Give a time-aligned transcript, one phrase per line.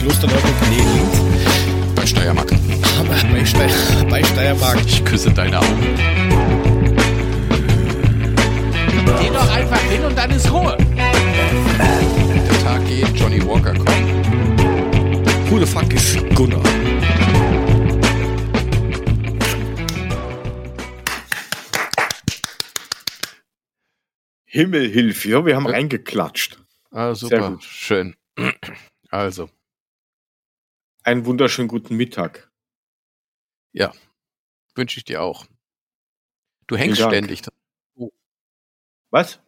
[0.00, 1.20] Klosterneuburg, nee, links.
[1.94, 2.48] Bei Steiermark.
[2.48, 3.68] Bei, Steier,
[4.08, 4.78] bei Steiermark.
[4.86, 5.96] Ich küsse deine Augen.
[9.20, 10.76] Geh doch einfach hin und dann ist Ruhe.
[11.78, 15.50] Der Tag geht, Johnny Walker kommt.
[15.50, 16.62] Who the fuck is Gunnar?
[24.52, 25.70] Himmel hilf, ja, wir haben Ja.
[25.72, 26.58] reingeklatscht.
[26.90, 27.50] Ah, Sehr super.
[27.52, 27.64] gut.
[27.64, 28.16] Schön.
[29.12, 29.50] Also,
[31.02, 32.48] Einen wunderschönen guten Mittag.
[34.76, 35.46] wünsche ich dir auch.
[36.68, 37.42] Du hängst ständig.
[39.10, 39.40] Was?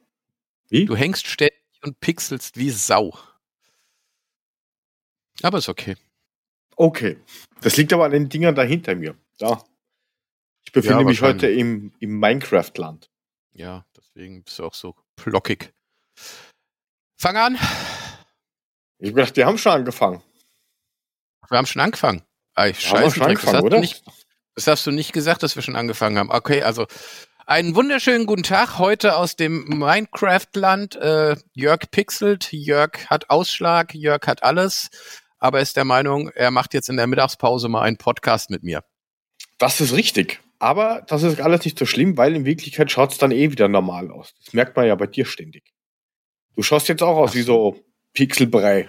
[0.68, 0.84] Wie?
[0.84, 3.16] Du hängst ständig und pixelst wie Sau.
[5.42, 5.96] Aber ist okay.
[6.76, 7.18] Okay.
[7.60, 9.16] Das liegt aber an den Dingern da hinter mir.
[9.38, 9.64] Da.
[10.64, 13.10] Ich befinde Ja, mich heute im, im Minecraft-Land.
[13.52, 15.72] Ja, deswegen bist du auch so plockig.
[17.16, 17.58] Fang an.
[18.98, 20.22] Ich gedacht, wir haben schon angefangen.
[21.48, 22.22] Wir haben schon angefangen.
[22.54, 23.80] Ah, wir Scheiße, schon das, hast angefangen, du oder?
[23.80, 24.04] nicht,
[24.54, 26.30] das hast du nicht gesagt, dass wir schon angefangen haben.
[26.30, 26.86] Okay, also
[27.46, 30.96] einen wunderschönen guten Tag heute aus dem Minecraft-Land.
[30.96, 34.90] Äh, Jörg pixelt, Jörg hat Ausschlag, Jörg hat alles,
[35.38, 38.84] aber ist der Meinung, er macht jetzt in der Mittagspause mal einen Podcast mit mir.
[39.58, 40.41] Das ist richtig.
[40.62, 43.66] Aber das ist alles nicht so schlimm, weil in Wirklichkeit schaut es dann eh wieder
[43.66, 44.32] normal aus.
[44.44, 45.74] Das merkt man ja bei dir ständig.
[46.54, 48.88] Du schaust jetzt auch aus wie so Pixelbrei.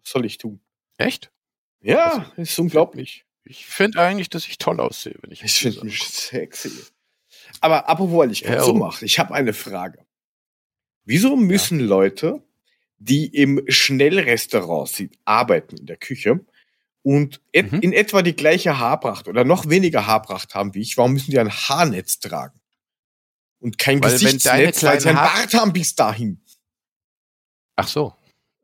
[0.00, 0.60] Was soll ich tun?
[0.98, 1.32] Echt?
[1.80, 3.24] Ja, ist unglaublich.
[3.42, 6.70] Ich finde eigentlich, dass ich toll aussehe, wenn ich Ich finde mich sexy.
[7.60, 8.76] Aber apropos, ich gerade Ja, so oh.
[8.76, 10.06] mache, ich habe eine Frage.
[11.04, 12.44] Wieso müssen Leute,
[12.98, 16.46] die im Schnellrestaurant sind, arbeiten in der Küche
[17.02, 17.80] und et Mhm.
[17.80, 21.38] in etwa die gleiche Haarpracht oder noch weniger Haarpracht haben wie ich, warum müssen die
[21.38, 22.60] ein Haarnetz tragen?
[23.58, 26.40] Und kein Weil Gesichtsnetz, weil sie ein Bart haben bis dahin.
[27.76, 28.14] Ach so.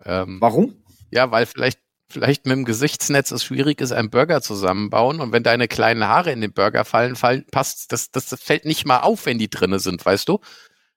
[0.04, 0.82] Ähm, Warum?
[1.10, 5.42] Ja, weil vielleicht, vielleicht mit dem Gesichtsnetz es schwierig ist, einen Burger zusammenbauen und wenn
[5.42, 9.26] deine kleinen Haare in den Burger fallen, fallen passt, das, das fällt nicht mal auf,
[9.26, 10.40] wenn die drinne sind, weißt du?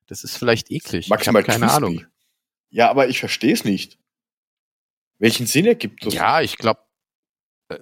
[0.08, 1.08] Das ist vielleicht eklig.
[1.10, 1.86] Maximal ich habe keine crispy.
[1.86, 2.06] Ahnung.
[2.70, 3.98] Ja, aber ich verstehe es nicht.
[5.20, 6.14] Welchen Sinn ergibt das?
[6.14, 6.82] Ja, ich glaube,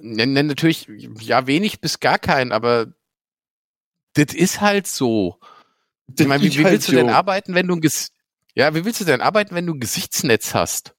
[0.01, 0.87] ne, ne, natürlich,
[1.19, 2.93] ja, wenig bis gar keinen, aber
[4.13, 5.39] das ist halt so.
[6.07, 7.13] Das Ich meine, wie, wie halt willst du denn so.
[7.13, 8.11] arbeiten, wenn du ein Ges
[8.55, 10.93] ja, wie willst du denn arbeiten, wenn du ein Gesichtsnetz hast?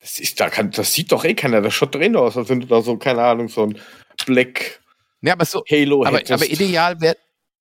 [0.00, 1.60] Das ist, da kann, das sieht doch eh keiner.
[1.60, 3.78] Das schaut doch eh nur aus, als wenn du da so, keine Ahnung, so ein
[4.26, 4.80] Black
[5.20, 6.32] Ja, aber so, Halo aber, hättest.
[6.32, 7.16] aber ideal wäre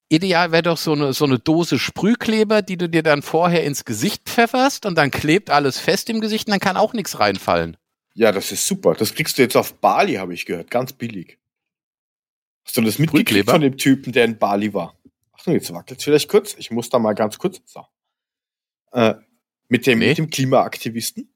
[0.09, 3.85] ideal wäre doch so eine, so eine Dose Sprühkleber, die du dir dann vorher ins
[3.85, 7.77] Gesicht pfefferst und dann klebt alles fest im Gesicht und dann kann auch nichts reinfallen.
[8.13, 8.93] Ja, das ist super.
[8.93, 10.69] Das kriegst du jetzt auf Bali, habe ich gehört.
[10.71, 11.39] Ganz billig.
[12.65, 14.99] Hast du das mitgekriegt von dem Typen, der in Bali war?
[15.31, 16.55] Achtung, jetzt wackelt vielleicht kurz.
[16.57, 17.61] Ich muss da mal ganz kurz.
[17.65, 17.85] So.
[18.91, 19.15] Äh,
[19.69, 20.09] mit, dem, Nee.
[20.09, 21.33] mit dem Klimaaktivisten?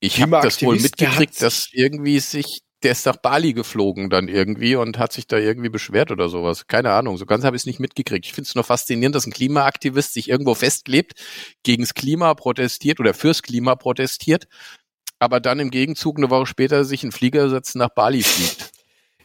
[0.00, 4.76] Ich habe das wohl mitgekriegt, dass irgendwie sich, der ist nach Bali geflogen dann irgendwie
[4.76, 6.66] und hat sich da irgendwie beschwert oder sowas.
[6.66, 8.26] Keine Ahnung, so ganz habe ich es nicht mitgekriegt.
[8.26, 11.14] Ich finde es nur faszinierend, dass ein Klimaaktivist sich irgendwo festklebt,
[11.62, 14.46] gegens Klima protestiert oder fürs Klima protestiert,
[15.18, 18.70] aber dann im Gegenzug eine Woche später sich in Flieger setzt und nach Bali fliegt.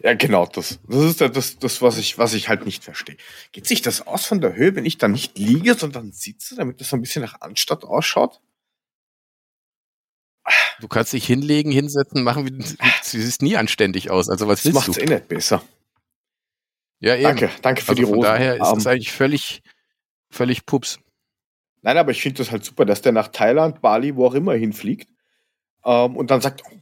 [0.03, 0.79] Ja, genau, das.
[0.87, 3.17] Das ist das, das was, ich, was ich halt nicht verstehe.
[3.51, 6.81] Geht sich das aus von der Höhe, wenn ich da nicht liege, sondern sitze, damit
[6.81, 8.39] das so ein bisschen nach Anstatt ausschaut?
[10.79, 12.63] Du kannst dich hinlegen, hinsetzen, machen, wie, du
[13.03, 14.29] siehst nie anständig aus.
[14.29, 15.03] Also was Das willst macht's du?
[15.03, 15.63] eh nicht besser.
[16.99, 17.23] Ja, eben.
[17.23, 18.23] Danke, danke für Also die von Rosen.
[18.31, 19.61] daher ist es eigentlich völlig,
[20.29, 20.99] völlig pups.
[21.83, 24.53] Nein, aber ich finde das halt super, dass der nach Thailand, Bali, wo auch immer
[24.53, 25.09] hinfliegt
[25.83, 26.77] ähm, und dann sagt, oh,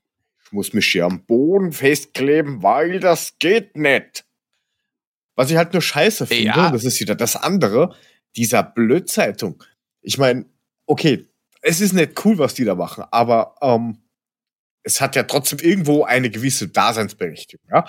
[0.46, 4.26] ich muss mich hier am Boden festkleben, weil das geht nicht.
[5.36, 6.72] Was ich halt nur scheiße finde, Ja.
[6.72, 7.96] das ist wieder das andere,
[8.36, 9.64] dieser Blödzeitung.
[10.02, 10.46] Ich meine,
[10.86, 11.30] okay,
[11.62, 13.98] es ist nicht cool, was die da machen, aber ähm,
[14.84, 17.86] es hat ja trotzdem irgendwo eine gewisse Daseinsberechtigung, ja.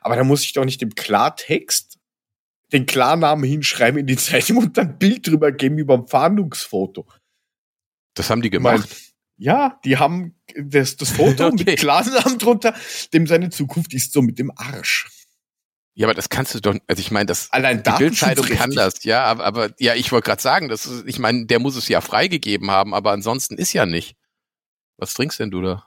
[0.00, 1.98] Aber da muss ich doch nicht im Klartext
[2.72, 7.06] den Klarnamen hinschreiben in die Zeitung und dann ein Bild drüber geben über ein Fahndungsfoto.
[8.14, 8.96] Das haben die Ich mein, gemacht.
[9.36, 11.64] ja, die haben das, das Foto Okay.
[11.66, 12.74] mit Klarnamen drunter,
[13.12, 15.08] dem seine Zukunft ist so mit dem Arsch.
[15.94, 19.04] Ja, aber das kannst du doch, also ich meine, das Allein die Bildzeitung kann das,
[19.04, 21.88] ja, aber, aber ja, ich wollte gerade sagen, das ist, ich meine, der muss es
[21.88, 24.16] ja freigegeben haben, aber ansonsten ist ja nicht.
[24.96, 25.86] Was trinkst denn du da?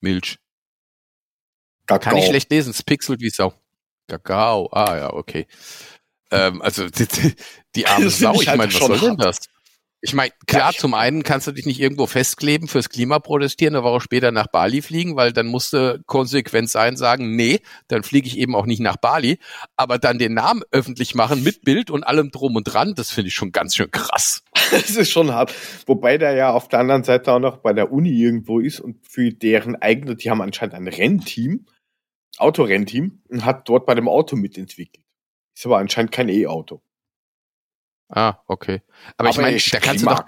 [0.00, 0.38] Milch.
[1.86, 2.18] Kann Kakao.
[2.18, 3.52] ich schlecht lesen, es pixelt wie Sau.
[4.08, 5.46] Kakao, ah ja, okay.
[6.30, 7.34] Ähm, also die, die,
[7.74, 9.38] die arme Das Sau, ich ich halt meine, was soll denn das?
[10.02, 13.82] Ich meine, klar, zum einen kannst du dich nicht irgendwo festkleben fürs Klima protestieren, eine
[13.82, 18.38] Woche später nach Bali fliegen, weil dann musste konsequent sein, sagen, nee, dann fliege ich
[18.38, 19.38] eben auch nicht nach Bali,
[19.74, 23.28] aber dann den Namen öffentlich machen mit Bild und allem drum und dran, das finde
[23.28, 24.42] ich schon ganz schön krass.
[24.72, 25.54] Das ist schon hart.
[25.86, 28.98] Wobei der ja auf der anderen Seite auch noch bei der Uni irgendwo ist und
[29.08, 31.66] für deren eigene, die haben anscheinend ein Rennteam,
[32.36, 35.04] Autorennteam, und hat dort bei dem Auto mitentwickelt.
[35.54, 36.82] Ist aber anscheinend kein E-Auto.
[38.08, 38.82] Ah, okay.
[39.16, 40.24] Aber, ich meine, ist da kannst du doch,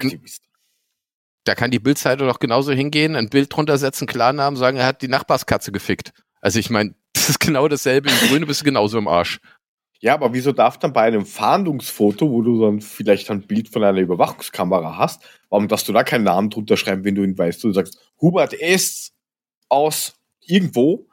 [1.44, 5.02] da kann die Bildzeitung doch genauso hingehen, ein Bild drunter setzen, Klarnamen, sagen, er hat
[5.02, 6.12] die Nachbarskatze gefickt.
[6.40, 8.10] Also ich meine, das ist genau dasselbe.
[8.10, 9.40] Im Grüne bist du genauso im Arsch.
[10.00, 13.82] Ja, aber wieso darf dann bei einem Fahndungsfoto, wo du dann vielleicht ein Bild von
[13.82, 17.64] einer Überwachungskamera hast, warum darfst du da keinen Namen drunter schreiben, wenn du ihn weißt?
[17.64, 19.12] Du sagst, Hubert S.
[19.68, 21.08] aus irgendwo,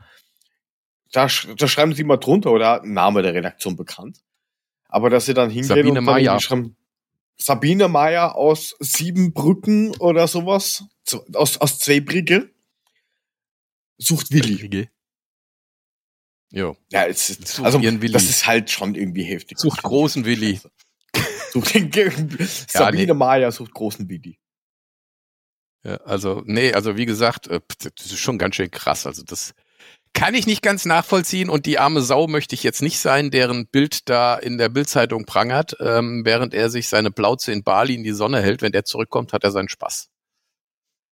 [1.12, 4.20] da, sch da schreiben sie mal drunter oder Name der Redaktion bekannt.
[4.96, 6.78] Aber dass sie dann hingehen Sabine und dann irgendwie schreiben,
[7.36, 10.86] Sabine Meyer aus Siebenbrücken oder sowas,
[11.34, 12.50] aus, aus Zweibrücke,
[13.98, 14.88] sucht Willi.
[16.50, 16.78] Jo.
[16.94, 19.60] Ja, es ist, Sucht also, das ist halt schon irgendwie heftig.
[19.60, 20.62] Sucht großen Willi.
[21.52, 21.92] Sucht den
[22.70, 23.14] Sabine nee.
[23.14, 24.40] Meyer sucht großen Willi.
[25.84, 27.60] Ja, also, nee, also wie gesagt, äh,
[27.98, 29.06] das ist schon ganz schön krass.
[29.06, 29.54] Also das
[30.16, 33.68] kann ich nicht ganz nachvollziehen und die arme Sau möchte ich jetzt nicht sein, deren
[33.68, 38.04] Bild da in der Bildzeitung prangert, ähm, während er sich seine Plauze in Bali in
[38.04, 38.64] die Sonne hält.
[38.64, 40.10] Wenn der zurückkommt, hat er seinen Spaß.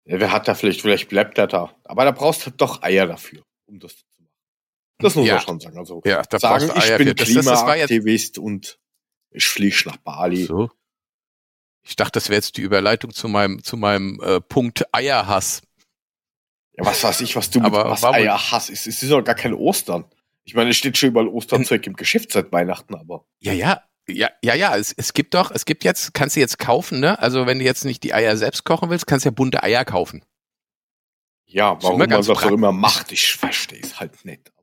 [0.06, 1.74] Ja, wer hat da vielleicht, vielleicht bleibt er da.
[1.86, 4.32] Aber da brauchst du doch Eier dafür, um das zu machen.
[5.00, 5.36] Das muss Ja.
[5.36, 5.78] man schon sagen.
[5.78, 8.80] Also Ja, da sagen, brauchst du ich Eier bin Klimaaktivist und
[9.32, 10.46] ich fliege nach Bali.
[10.46, 10.72] So.
[11.86, 15.62] Ich dachte, das wäre jetzt die Überleitung zu meinem, zu meinem äh, Punkt Eierhass.
[16.78, 18.70] Ja, was weiß ich, was du mit Aber was Eier hast.
[18.70, 20.06] Es es ist doch gar kein Ostern.
[20.44, 23.26] Ich meine, es steht schon überall Osternzeug im Geschäft seit Weihnachten, aber.
[23.40, 23.84] Ja, ja.
[24.10, 27.20] Ja, ja, ja, es, es gibt doch, es gibt jetzt, kannst du jetzt kaufen, ne?
[27.20, 29.84] Also wenn du jetzt nicht die Eier selbst kochen willst, kannst du ja bunte Eier
[29.84, 30.24] kaufen.
[31.46, 34.54] Ja, warum man das auch immer macht, ich verstehe es halt nicht.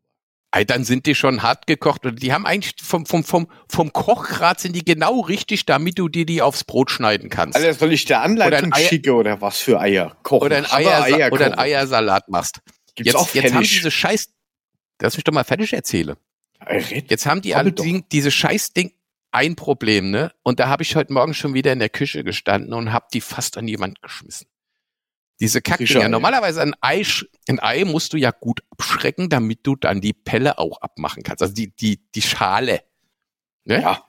[0.67, 4.61] Dann sind die schon hart gekocht und die haben eigentlich vom, vom, vom, vom Kochgrad
[4.61, 7.57] sind die genau richtig, damit du dir die aufs Brot schneiden kannst.
[7.57, 10.45] Alter, soll ich der Anleitung Oder ein Eier- schicke oder was für Eier kochen?
[10.47, 11.59] oder ein, wir Eier, oder ein?
[11.59, 12.61] Eiersalat machst.
[12.95, 14.29] Gibt's Jetzt, auch jetzt haben diese Scheiß,
[15.03, 17.11] lass mich doch mal fertig red.
[17.11, 18.93] Jetzt haben die alle die, diese Scheißding
[19.33, 20.33] ein Problem, ne?
[20.45, 23.21] Und da habe ich heute Morgen schon wieder in der Küche gestanden und habe die
[23.21, 24.47] fast an die Wand geschmissen.
[25.41, 25.87] Diese Kackdinger.
[25.89, 26.09] Fische-Eier.
[26.09, 27.03] Normalerweise ein Ei,
[27.49, 31.43] ein Ei musst du ja gut abschrecken, damit du dann die Pelle auch abmachen kannst.
[31.43, 32.83] Also die, die, die Schale.
[33.65, 33.83] Ne?
[33.83, 34.05] Ja,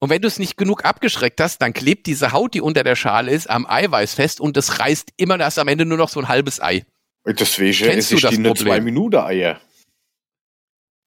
[0.00, 2.96] Und wenn du es nicht genug abgeschreckt hast, dann klebt diese Haut, die unter der
[2.96, 6.08] Schale ist, am Eiweiß fest und das reißt immer, da hast am Ende nur noch
[6.08, 6.84] so ein halbes Ei.
[7.26, 8.56] deswegen Kennst du das Problem?
[8.56, 9.60] zwei Minuten Eier.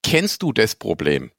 [0.03, 1.31] Kennst du das Problem?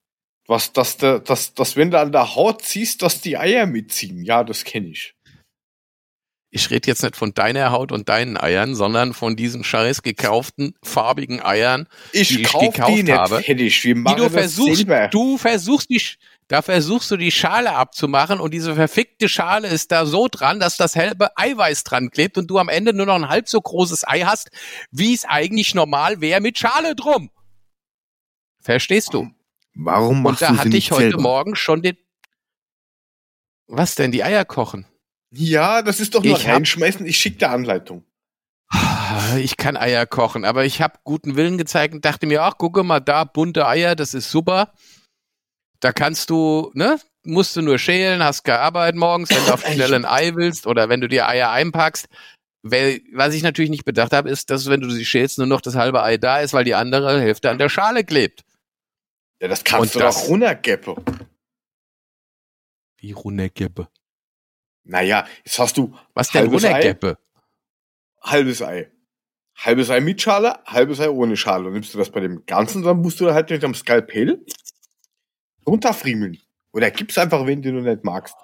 [0.46, 4.22] Was, dass, der, dass, dass wenn du an der Haut ziehst, dass die Eier mitziehen.
[4.25, 5.13] Ja, das kenne ich.
[6.56, 10.77] Ich rede jetzt nicht von deiner Haut und deinen Eiern, sondern von diesen scheiß gekauften
[10.85, 13.85] farbigen Eiern, Ich Die ich kauf gekauft die nicht habe, fertig.
[13.85, 15.09] Wir die machen du das versuchst, selber.
[15.09, 16.01] du versuchst die,
[16.47, 20.76] da versuchst du die Schale abzumachen und diese verfickte Schale ist da so dran, dass
[20.76, 24.07] das halbe Eiweiß dran klebt und du am Ende nur noch ein halb so großes
[24.07, 24.52] Ei hast,
[24.93, 27.31] wie es eigentlich normal wäre mit Schale drum.
[28.61, 29.28] Verstehst du?
[29.75, 31.21] Warum Und machst da du sie hatte ich heute selber?
[31.23, 31.97] Morgen schon den,
[33.67, 34.87] was denn, die Eier kochen?
[35.37, 37.05] Ja, das ist doch nur Ich reinschmeißen.
[37.07, 38.05] Ich schicke dir Anleitung.
[39.38, 42.83] Ich kann Eier kochen, aber ich habe guten Willen gezeigt und dachte mir, ach, gucke
[42.83, 44.73] mal da, bunte Eier, das ist super.
[45.81, 49.64] Da kannst du, ne, musst du nur schälen, hast keine Arbeit morgens, wenn du auf
[49.73, 52.07] schnell ein Ei willst oder wenn du dir Eier einpackst.
[52.62, 55.61] Weil, was ich natürlich nicht bedacht habe, ist, dass wenn du sie schälst, nur noch
[55.61, 58.43] das halbe Ei da ist, weil die andere Hälfte an der Schale klebt.
[59.43, 60.97] Ja, das kannst Und du das- doch runtergeppen.
[62.97, 63.88] Wie Runnergeppe.
[64.85, 66.69] Naja, jetzt hast du Was denn Halbes Ei?
[66.69, 67.19] Runnergeppe?
[68.25, 68.91] halbes Ei.
[69.57, 71.69] Halbes Ei mit Schale, halbes Ei ohne Schale.
[71.69, 74.45] Und nimmst du das bei dem Ganzen, dann musst du halt mit dem Skalpell
[75.67, 76.38] runterfriemeln.
[76.73, 78.35] Oder gib's einfach, wenn du noch nicht magst.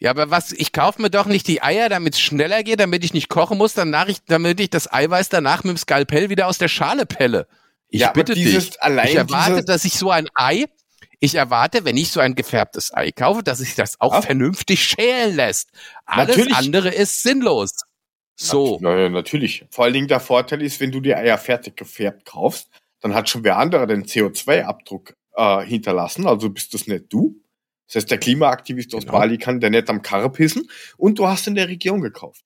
[0.00, 3.04] Ja, aber was, ich kaufe mir doch nicht die Eier, damit es schneller geht, damit
[3.04, 6.48] ich nicht kochen muss, danach ich, damit ich das Eiweiß danach mit dem Skalpell wieder
[6.48, 7.46] aus der Schale pelle.
[7.88, 8.82] Ich ja, bitte dieses dich.
[8.82, 10.66] allein Ich erwarte, diese, dass ich so ein Ei,
[11.20, 14.22] ich erwarte, wenn ich so ein gefärbtes Ei kaufe, dass sich das auch Ja.
[14.22, 15.70] vernünftig schälen lässt.
[16.04, 16.56] Alles Natürlich.
[16.56, 17.72] andere ist sinnlos.
[18.36, 18.78] So.
[18.80, 19.64] Naja, natürlich.
[19.70, 22.68] Vor allen Dingen der Vorteil ist, wenn du die Eier fertig gefärbt kaufst,
[23.00, 27.40] dann hat schon wer anderer den CO2-Abdruck äh, hinterlassen, also bist das nicht du.
[27.86, 29.18] Das heißt, der Klimaaktivist aus Genau.
[29.18, 32.44] Bali kann der nicht am Karre pissen und du hast in der Region gekauft.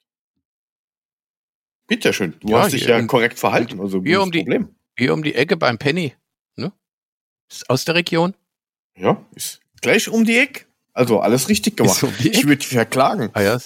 [1.87, 4.75] Bitteschön, du Ja, hast dich ja korrekt verhalten, also hier um die- Problem.
[4.99, 6.15] Hier um die Ecke beim Penny.
[6.57, 6.73] Ne?
[7.51, 8.35] Ist aus der Region.
[8.99, 10.67] Ja, ist gleich um die Ecke.
[10.93, 12.03] Also alles richtig gemacht.
[12.03, 13.31] Um ich würde verklagen.
[13.33, 13.59] Ah, ja.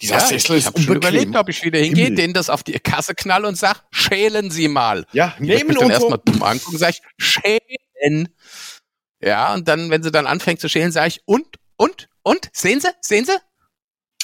[0.00, 1.14] Dieser ja, Sessel ich ist habe schon unbequem.
[1.14, 2.16] überlegt, ob ich wieder hingehe, Himmel.
[2.16, 5.06] denen das auf die Kasse knall und sag, schälen Sie mal.
[5.12, 8.28] Ja, nehmen mich dann erstmal dumm angucken, sag ich, schälen.
[9.20, 11.46] Ja, und dann, wenn sie dann anfängt zu schälen, sage ich, und,
[11.76, 13.36] und, und, sehen Sie, sehen Sie?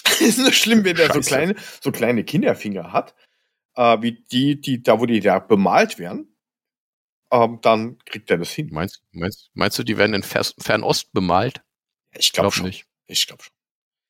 [0.25, 3.15] ist nur schlimm, wenn der so kleine, so kleine Kinderfinger hat,
[3.77, 6.37] äh, wie die, die, da wo die da bemalt werden,
[7.31, 8.69] ähm, dann kriegt er das hin.
[8.73, 11.63] Meinst, meinst, meinst du, die werden in Fer Fernost bemalt?
[12.13, 12.67] Ich glaube Glaub schon.
[12.67, 12.87] nicht.
[13.07, 13.53] Ich glaube schon.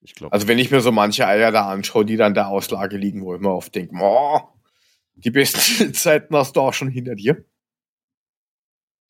[0.00, 0.32] Ich glaube.
[0.32, 3.34] Also wenn ich mir so manche Eier da anschaue, die dann der Auslage liegen, wo
[3.34, 4.40] ich mir oft denke, oh,
[5.14, 7.44] die besten Zeiten hast du auch schon hinter dir.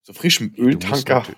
[0.02, 1.26] So frischem Öltanker.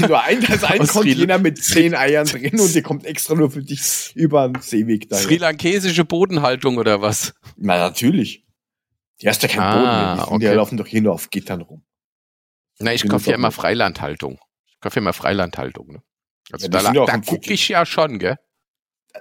[0.00, 3.50] Nur ein, da ist ein Container mit zehn Eiern drin und die kommt extra nur
[3.50, 5.26] für dich über den Seeweg dahin.
[5.26, 7.34] Sri Lankesische Bodenhaltung oder was?
[7.56, 8.44] Na, natürlich.
[9.22, 10.24] Die hast ja keinen Ah, Boden.
[10.24, 10.56] Die, sind, die okay.
[10.56, 11.84] laufen doch hier nur auf Gittern rum.
[12.78, 13.50] Na, ich kaufe ja immer.
[13.52, 14.38] Freilandhaltung.
[14.68, 15.92] Ich kaufe ja immer Freilandhaltung.
[15.92, 16.02] Ne?
[16.52, 18.36] Also Ja, da, ja da gucke ich ja schon, gell?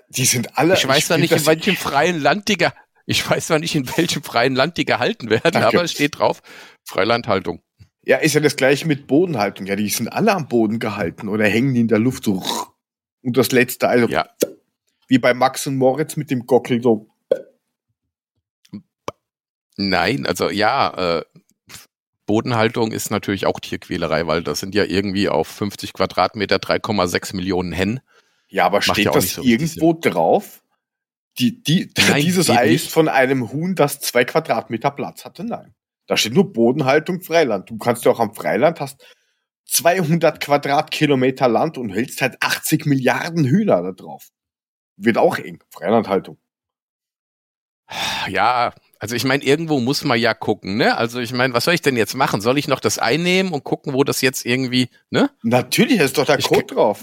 [0.09, 0.75] Die sind alle.
[0.75, 2.57] Ich weiß will nicht, in welchem freien Land die
[3.05, 5.67] ich weiß zwar nicht, in welchem freien Land die gehalten werden, Danke.
[5.69, 6.41] aber es steht drauf,
[6.87, 7.63] Freilandhaltung.
[8.03, 9.65] Ja, ist ja das gleiche mit Bodenhaltung.
[9.65, 12.43] Ja, die sind alle am Boden gehalten oder hängen die in der Luft so.
[13.23, 14.29] Und das letzte, also Ja.
[15.07, 17.08] wie bei Max und Moritz mit dem Gockel so.
[19.81, 21.23] Nein, also ja, äh,
[22.25, 27.71] Bodenhaltung ist natürlich auch Tierquälerei, weil das sind ja irgendwie auf 50 Quadratmeter 3,6 Millionen
[27.71, 28.01] Hennen.
[28.49, 30.61] Ja, aber Macht steht ja das so irgendwo drauf?
[31.37, 35.45] Die, die, Nein, dieses Ei ist von einem Huhn, das zwei Quadratmeter Platz hatte?
[35.45, 35.73] Nein.
[36.07, 37.69] Da steht nur Bodenhaltung Freiland.
[37.69, 39.01] Du kannst ja auch am Freiland hast
[39.67, 44.27] 200 Quadratkilometer Land und hältst halt 80 Milliarden Hühner da drauf.
[44.97, 45.63] Wird auch eng.
[45.69, 46.37] Freilandhaltung.
[48.27, 50.97] Ja, also ich meine, irgendwo muss man ja gucken, ne?
[50.97, 52.41] Also ich meine, was soll ich denn jetzt machen?
[52.41, 55.29] Soll ich noch das einnehmen und gucken, wo das jetzt irgendwie, ne?
[55.41, 56.99] Natürlich ist doch der Ich Code drauf.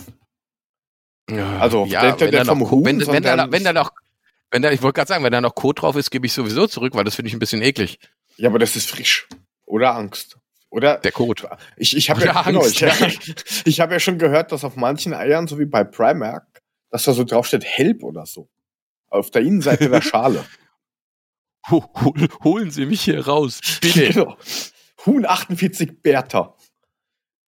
[1.58, 3.90] Also, ja, der- der- wenn da noch, Huhn, wenn, wenn, da, sondern- wenn da noch,
[4.52, 6.66] wenn da, ich wollte gerade sagen, wenn da noch Code drauf ist, gebe ich sowieso
[6.68, 7.98] zurück, weil das finde ich ein bisschen eklig.
[8.36, 9.26] Ja, aber das ist frisch.
[9.64, 10.38] Oder Angst.
[10.70, 11.48] Oder Der Code.
[11.76, 13.34] ich, ich habe ja, genau, Angst, ich,
[13.64, 16.46] ich habe ja schon gehört, dass auf manchen Eiern, so wie bei Primark,
[16.90, 18.48] dass da so draufsteht Help oder so.
[19.08, 20.44] Auf der Innenseite der Schale.
[21.70, 24.08] Hol, hol, holen Sie mich hier raus, bitte.
[24.12, 24.36] Genau.
[25.04, 26.56] Huhn 48 Bertha.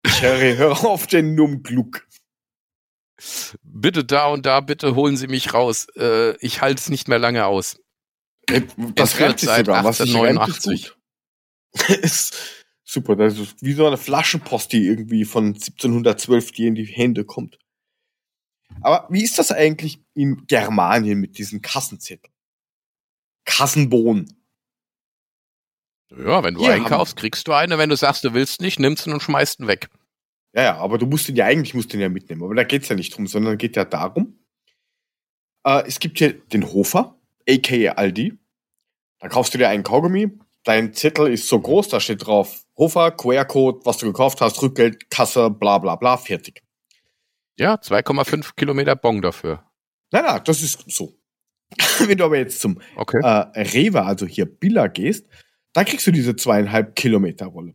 [0.04, 2.06] Ich höre, höre auf den Nummgluck.
[3.62, 5.86] bitte da und da, bitte holen Sie mich raus.
[5.96, 7.80] Äh, ich halte es nicht mehr lange aus.
[8.46, 8.62] Das
[9.14, 9.84] Es wird reimt sich sogar.
[9.84, 10.92] Was ist 1889.
[11.72, 11.88] gut.
[12.02, 12.36] ist
[12.84, 13.16] super.
[13.16, 17.58] Das ist wie so eine Flaschenpost, die irgendwie von 1712 dir in die Hände kommt.
[18.82, 22.32] Aber wie ist das eigentlich in Germanien mit diesen Kassenzetteln?
[23.46, 24.36] Kassenbohnen.
[26.10, 27.78] Ja, wenn du Hier einkaufst, kriegst du eine.
[27.78, 29.88] Wenn du sagst, du willst nicht, nimmst ihn und schmeißt ihn weg.
[30.54, 32.42] Ja, ja, aber du musst den ja eigentlich musst den ja mitnehmen.
[32.42, 34.38] Aber da geht's ja nicht drum, sondern geht ja darum.
[35.64, 38.38] Äh, es gibt hier den Hofer, aka Aldi.
[39.18, 40.30] Da kaufst du dir einen Kaugummi.
[40.64, 45.10] Dein Zettel ist so groß, da steht drauf Hofer, QR-Code, was du gekauft hast, Rückgeld,
[45.10, 46.62] Kasse, bla bla bla, fertig.
[47.58, 49.62] Ja, 2,5 Kilometer Bon dafür.
[50.10, 51.16] Nein, nein, das ist so.
[52.06, 53.20] Wenn du aber jetzt zum Okay.
[53.22, 55.26] äh, Rewe, also hier Billa gehst,
[55.72, 57.74] da kriegst du diese zweieinhalb Kilometer Rolle.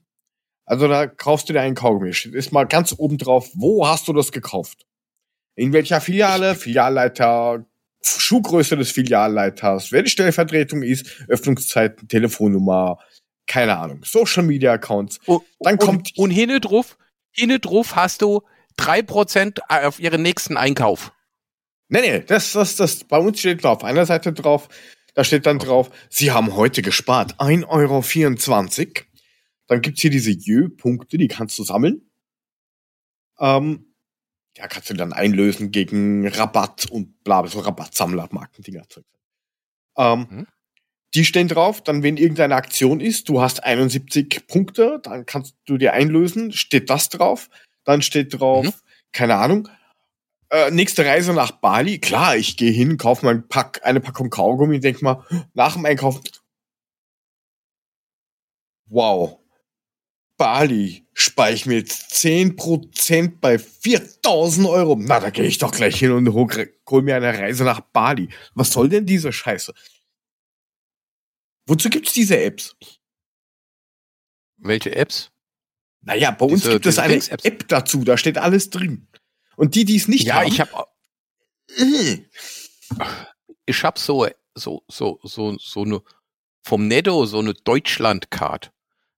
[0.65, 2.09] Also da kaufst du dir einen Kaugummi.
[2.09, 4.85] Ist mal ganz oben drauf, wo hast du das gekauft?
[5.55, 6.55] In welcher Filiale?
[6.55, 7.65] Filialleiter,
[8.03, 12.97] Schuhgröße des Filialleiters, wer die Stellvertretung ist, Öffnungszeiten, Telefonnummer,
[13.47, 15.19] keine Ahnung, Social Media Accounts.
[15.25, 16.97] Und, Dann kommt- und, und hinne drauf,
[17.31, 18.41] hinne drauf hast du
[18.79, 21.11] 3% auf ihren nächsten Einkauf.
[21.93, 24.69] Nee, nee, das, das, das, bei uns steht auf einer Seite drauf,
[25.13, 27.67] da steht dann drauf, Sie haben heute gespart 1,24
[28.87, 29.05] Euro.
[29.67, 32.09] Dann gibt's hier diese Jö-Punkte, die kannst du sammeln.
[33.39, 33.93] Ähm,
[34.57, 38.87] ja, kannst du dann einlösen gegen Rabatt und bla, so Rabattsammler, Markendinger.
[38.87, 39.03] Zeug.
[39.97, 40.47] Ähm, Mhm.
[41.13, 45.77] Die stehen drauf, dann wenn irgendeine Aktion ist, du hast 71 Punkte, dann kannst du
[45.77, 47.49] dir einlösen, steht das drauf.
[47.83, 48.71] Dann steht drauf, Mhm.
[49.11, 49.67] keine Ahnung,
[50.51, 51.99] äh, nächste Reise nach Bali.
[51.99, 56.21] Klar, ich gehe hin, kaufe mein Pack, eine Packung Kaugummi, denk mal, nach dem Einkaufen,
[58.85, 59.39] wow,
[60.37, 64.95] Bali, spare ich mir jetzt 10% bei 4000 Euro.
[64.99, 66.47] Na, da gehe ich doch gleich hin und hol,
[66.89, 68.29] hol mir eine Reise nach Bali.
[68.55, 69.73] Was soll denn diese Scheiße?
[71.67, 72.75] Wozu gibt's diese Apps?
[74.57, 75.31] Welche Apps?
[76.01, 77.15] Naja, bei uns Diese- gibt es eine.
[77.15, 79.07] App dazu, da steht alles drin.
[79.55, 80.85] Und die, die es nicht Ja, haben, ich habe
[81.77, 82.17] äh,
[83.65, 86.01] ich hab so so so so so eine
[86.63, 88.71] vom Netto so eine Deutschland-Card.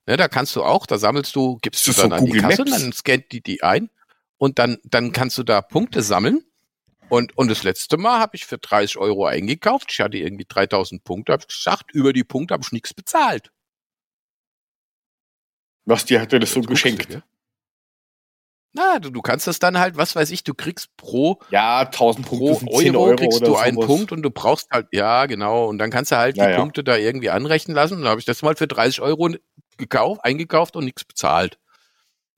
[0.06, 2.42] Ne, da kannst du auch, da sammelst du, gibst du dann so an die Google
[2.42, 2.72] Kasse, Maps?
[2.82, 3.90] dann scannt die die ein
[4.38, 6.44] und dann dann kannst du da Punkte sammeln.
[7.10, 9.92] Und, und das letzte Mal habe ich für 30 Euro eingekauft.
[9.92, 11.34] Ich hatte irgendwie 3000 Punkte.
[11.34, 13.52] Habe ich gesagt, über die Punkte habe ich nichts bezahlt.
[15.86, 17.22] was dir hat dir das so guckst du, geschenkt?
[18.75, 22.25] Na, du, du kannst das dann halt, was weiß ich, du kriegst pro Ja, 1000
[22.25, 23.88] Punkte pro Euro, 10 Euro kriegst oder du einen sowas.
[23.88, 26.60] Punkt und du brauchst halt, ja, genau, und dann kannst du halt Ja, die ja.
[26.60, 27.96] Punkte da irgendwie anrechnen lassen.
[27.96, 29.30] Und dann habe ich das mal für 30 Euro
[29.77, 31.60] gekauft, eingekauft und nichts bezahlt.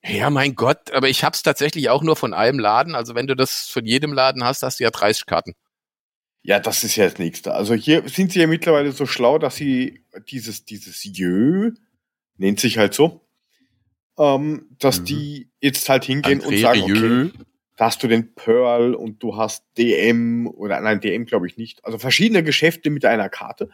[0.04, 2.96] Ja, mein Gott, aber ich hab's tatsächlich auch nur von einem Laden.
[2.96, 5.54] Also wenn du das von jedem Laden hast, hast du ja 30 Karten.
[6.44, 7.54] Ja, das ist ja das Nächste.
[7.56, 11.72] Also hier sind sie ja mittlerweile so schlau, dass sie dieses, dieses Jö,
[12.38, 13.25] nennt sich halt so,
[14.18, 15.06] ähm, dass Mhm.
[15.06, 17.30] die jetzt halt hingehen und André sagen, okay, Rieu.
[17.78, 21.84] da hast du den Pearl und du hast DM oder nein, DM glaube ich nicht.
[21.86, 23.70] Also verschiedene Geschäfte mit einer Karte.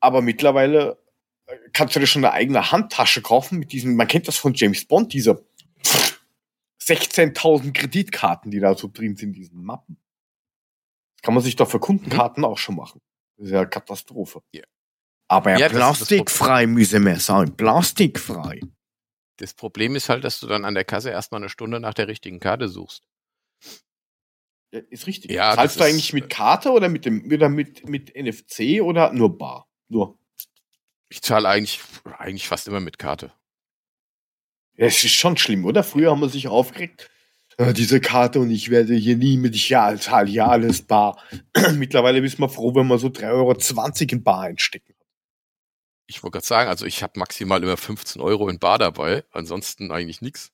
[0.00, 0.98] Aber mittlerweile
[1.46, 4.54] äh, kannst du dir schon eine eigene Handtasche kaufen mit diesen, man kennt das von
[4.54, 5.44] James Bond, diese
[6.82, 9.96] 16.000 Kreditkarten, die da so drin sind, in diesen Mappen.
[11.16, 13.00] Das kann man sich doch für Kundenkarten auch schon machen.
[13.36, 14.42] Das ist ja Katastrophe.
[14.52, 14.62] Ja.
[15.28, 17.56] Aber ja, plastikfrei müssen wir sein.
[17.56, 18.60] Plastikfrei.
[19.38, 22.08] Das Problem ist halt, dass du dann an der Kasse erstmal eine Stunde nach der
[22.08, 23.02] richtigen Karte suchst.
[24.72, 25.30] Ja, ist richtig.
[25.30, 29.12] Ja, Zahlst du ist- eigentlich mit Karte oder mit dem oder mit, mit NFC oder
[29.12, 29.68] nur bar?
[29.88, 30.18] Nur.
[31.08, 31.80] Ich zahle eigentlich,
[32.18, 33.32] eigentlich fast immer mit Karte.
[34.76, 35.84] Ja, es ist schon schlimm, oder?
[35.84, 37.08] Früher haben wir sich aufgeregt.
[37.56, 41.22] "Ah, diese Karte und ich werde hier nie mit, ich ja, zahle ja alles bar.
[41.74, 43.30] Mittlerweile bist wir froh, wenn wir so 3,20
[44.10, 44.93] Euro in bar einstecken.
[46.06, 49.90] Ich wollte gerade sagen, also ich habe maximal immer 15 Euro in Bar dabei, ansonsten
[49.90, 50.52] eigentlich nichts.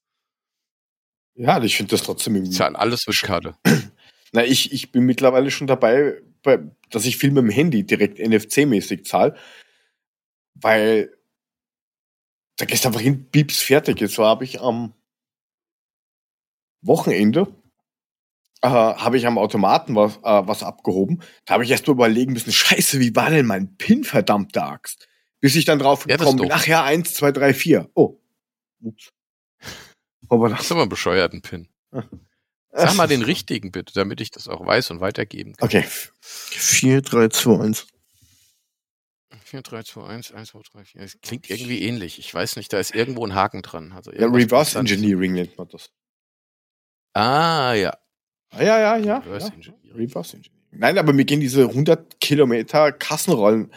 [1.35, 2.53] Ja, ich finde das trotzdem irgendwie.
[2.53, 3.57] zahle alles mit Karte.
[4.33, 6.59] Na, ich, ich bin mittlerweile schon dabei, bei,
[6.91, 9.37] dass ich viel mit dem Handy direkt NFC-mäßig zahle.
[10.55, 11.17] Weil
[12.57, 14.01] da gehst einfach hin, pieps, fertig.
[14.01, 14.93] Jetzt habe ich am
[16.83, 17.49] Wochenende
[18.63, 21.23] äh, habe ich am Automaten was, äh, was abgehoben.
[21.47, 25.09] Da habe ich erst mal überlegen müssen, scheiße, wie war denn mein PIN, verdammte Axt?
[25.41, 27.91] Bis ich dann drauf Ja, das gekommen ist bin, ach ja, eins, zwei, drei, vier.
[27.95, 28.19] Oh.
[28.83, 29.11] Ups.
[30.29, 31.69] Aber Das ist aber ein bescheuerten Pin.
[32.73, 35.67] Sag mal den richtigen bitte, damit ich das auch weiß und weitergeben kann.
[35.67, 35.85] Okay.
[36.21, 37.87] 4, 3, 2, 1.
[39.43, 41.01] 4, 3, 2, 1, 1, 2, 3, 4.
[41.03, 42.21] Es klingt irgendwie ähnlich.
[42.21, 43.93] Ich weiß nicht, da ist irgendwo ein Haken dran.
[43.93, 44.79] Also Ja, Reverse.
[44.79, 45.91] Engineering nennt man das.
[47.15, 47.99] Ah, ja.
[48.51, 49.19] Ah, ja, ja, ja.
[49.19, 49.55] Reverse ja.
[49.55, 49.93] Engineering.
[49.97, 50.67] Reverse Engineering.
[50.73, 53.73] Nein, aber mir gehen diese 100 Kilometer Kassenrollen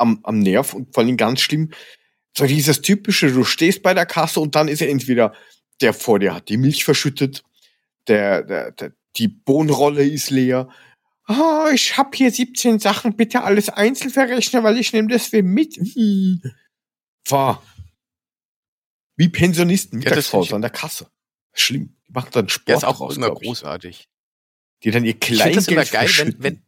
[0.00, 1.70] am, am Nerv und vor allem ganz schlimm,
[2.36, 5.34] so dieses typische, du stehst bei der Kasse und dann ist er entweder
[5.80, 7.42] der vor dir hat die Milch verschüttet,
[8.06, 10.68] der, der, der die Bohnenrolle ist leer.
[11.24, 15.42] Ah, ich hab hier 17 Sachen, bitte alles einzeln verrechnen, weil ich nehme das für
[15.42, 15.76] mit.
[15.76, 16.42] Hm.
[17.28, 17.62] War.
[19.16, 21.08] Wie Pensionisten Ja, Mittagspause ich- an der Kasse.
[21.52, 21.96] Schlimm.
[22.08, 23.34] Die machen dann Sport Der ist auch draus, immer ich.
[23.46, 24.08] großartig.
[24.84, 26.62] Die dann ihr Ich finde das immer Kleingeld geil, wenn, wenn,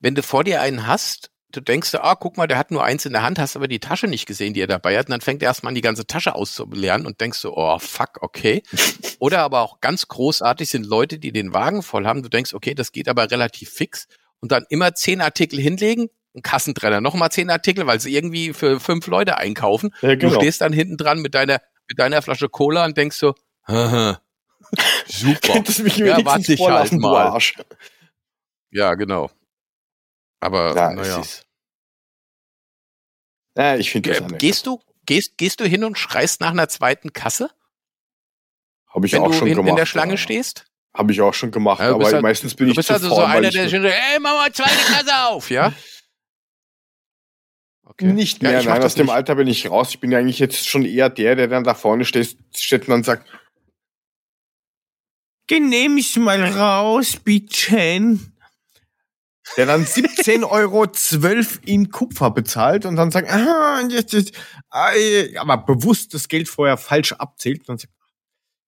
[0.00, 3.06] wenn du vor dir einen hast, du denkst, ah, guck mal, der hat nur eins
[3.06, 5.20] in der Hand, hast aber die Tasche nicht gesehen, die er dabei hat, und dann
[5.20, 8.62] fängt er erstmal an, die ganze Tasche auszulernen und denkst so, oh, fuck, okay.
[9.18, 12.74] Oder aber auch ganz großartig sind Leute, die den Wagen voll haben, du denkst, okay,
[12.74, 14.08] das geht aber relativ fix
[14.40, 18.80] und dann immer zehn Artikel hinlegen, ein Kassentrenner, nochmal zehn Artikel, weil sie irgendwie für
[18.80, 19.94] fünf Leute einkaufen.
[20.02, 20.40] Ja, Du genau.
[20.40, 23.34] stehst dann hinten dran mit deiner, mit deiner Flasche Cola und denkst so,
[23.66, 24.20] haha,
[25.06, 25.52] super.
[25.54, 27.26] Könntest du mich Ja, warte ich halt du mal.
[27.28, 27.54] Arsch.
[28.70, 29.30] Ja, genau.
[30.44, 31.20] Aber Ja, naja.
[31.20, 31.46] es ist.
[33.56, 37.12] Ja, ich finde das gehst du, gehst, gehst du hin und schreist nach einer zweiten
[37.14, 37.50] Kasse,
[38.88, 39.70] Habe ich wenn auch du schon in, gemacht.
[39.70, 40.16] in der Schlange ja.
[40.18, 40.66] stehst?
[40.94, 42.88] Habe ich auch schon gemacht, Ja, du bist aber halt- meistens bin Du ich bist
[42.88, 45.24] zu also faul, so weil einer, ich der nur- schon, ey, mach mal zweite Kasse
[45.28, 45.72] auf, ja?
[47.86, 48.06] Okay.
[48.12, 49.14] Nicht Ja, mehr, ich mach nein, das aus dem nicht.
[49.14, 49.90] Alter bin ich raus.
[49.90, 52.88] Ich bin ja eigentlich jetzt schon eher der, der dann da vorne steht, steht und
[52.88, 53.28] dann sagt,
[55.46, 58.18] Genehm ich mal raus, bitte.
[59.56, 60.86] Der dann 17,12 Euro
[61.66, 64.32] in Kupfer bezahlt und dann sagt, ah, jetzt, jetzt,
[64.70, 64.90] ah,
[65.36, 67.92] aber bewusst das Geld vorher falsch abzählt und dann sagt,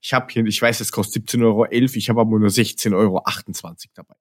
[0.02, 3.22] ich habe hier, ich weiß, es kostet 17,11 Euro, ich habe aber nur 16,28 Euro
[3.94, 4.14] dabei.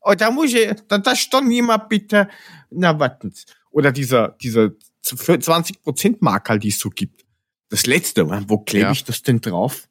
[0.00, 2.28] Oh, da muss ich, da, da stand niemand bitte,
[2.70, 3.34] na warten.
[3.70, 4.70] Oder dieser, dieser
[5.04, 7.24] 20% Marker, die es so gibt.
[7.68, 8.92] Das letzte, wo klebe Ja.
[8.92, 9.88] ich das denn drauf?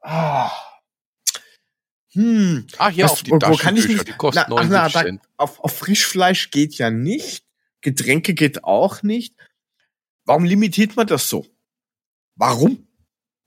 [0.00, 0.50] Ah.
[2.12, 2.66] Hm.
[2.78, 4.92] Ah, hier Was- auf die wo- kann ich nicht- die kosten Na, ach, na, 79
[4.94, 5.22] da- Cent.
[5.36, 7.44] Auf, auf Frischfleisch geht ja nicht.
[7.80, 9.34] Getränke geht auch nicht.
[10.24, 11.46] Warum limitiert man das so?
[12.34, 12.86] Warum?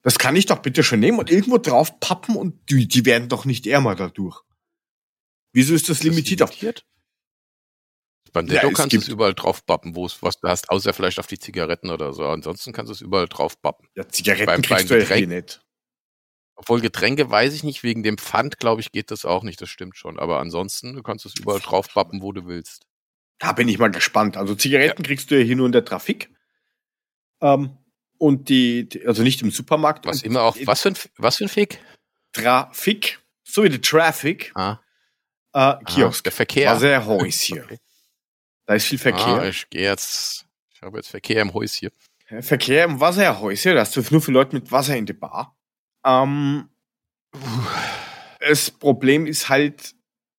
[0.03, 3.29] Das kann ich doch bitte schon nehmen und irgendwo drauf pappen und die, die werden
[3.29, 4.41] doch nicht ärmer dadurch.
[5.53, 6.49] Wieso ist das limitiert auf?
[6.51, 6.85] limitiert?
[8.33, 11.19] Beim Ja, kannst du es überall drauf bappen, wo es was du hast, außer vielleicht
[11.19, 12.25] auf die Zigaretten oder so.
[12.25, 13.87] Ansonsten kannst du es überall drauf bappen.
[13.95, 15.60] Ja, Zigaretten Beim- kriegst beim du Getränk- nicht.
[16.61, 19.69] Obwohl Getränke weiß ich nicht, wegen dem Pfand, glaube ich, geht das auch nicht, das
[19.71, 20.19] stimmt schon.
[20.19, 22.85] Aber ansonsten, du kannst es überall drauf bappen, wo du willst.
[23.39, 24.37] Da bin ich mal gespannt.
[24.37, 26.29] Also Zigaretten kriegst du ja hier nur in der Trafik.
[27.41, 27.77] Ähm,
[28.19, 30.05] und die, die, also nicht im Supermarkt.
[30.05, 31.79] Was immer auch, die was für ein, was für ein Fick?
[32.31, 34.77] Trafik, so wie die Traffic, Ah,
[35.53, 36.23] äh, Kiosk.
[36.23, 36.69] der Verkehr.
[36.69, 37.63] Also ein Haus hier.
[37.63, 37.79] Okay.
[38.67, 39.49] Da ist viel Ah, Verkehr.
[39.49, 40.45] ich gehe jetzt,
[40.75, 41.91] ich habe jetzt Verkehr im Haus hier.
[42.41, 45.57] Verkehr im Wasserhäuschen, das ist nur für Leute mit Wasser in der Bar.
[46.05, 46.69] Ähm,
[48.39, 49.95] das Problem ist halt,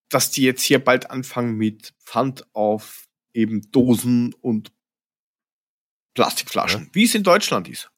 [0.09, 4.73] dass die jetzt hier bald anfangen mit Pfand auf eben Dosen und
[6.15, 7.91] Plastikflaschen, wie es in Deutschland ist.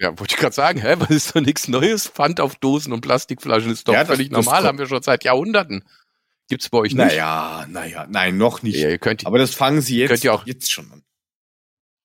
[0.00, 2.08] Ja, wollte ich gerade sagen, hä, was ist doch nichts Neues?
[2.08, 4.86] Pfand auf Dosen und Plastikflaschen ist doch Ja, das- völlig das normal, kommt- haben wir
[4.86, 5.84] schon seit Jahrhunderten.
[6.48, 6.96] Gibt's bei euch nicht?
[7.06, 8.76] Naja, naja, nein, noch nicht.
[8.76, 11.04] Ja, ihr könnt, Aber das fangen sie jetzt, Könnt ihr auch- jetzt schon an.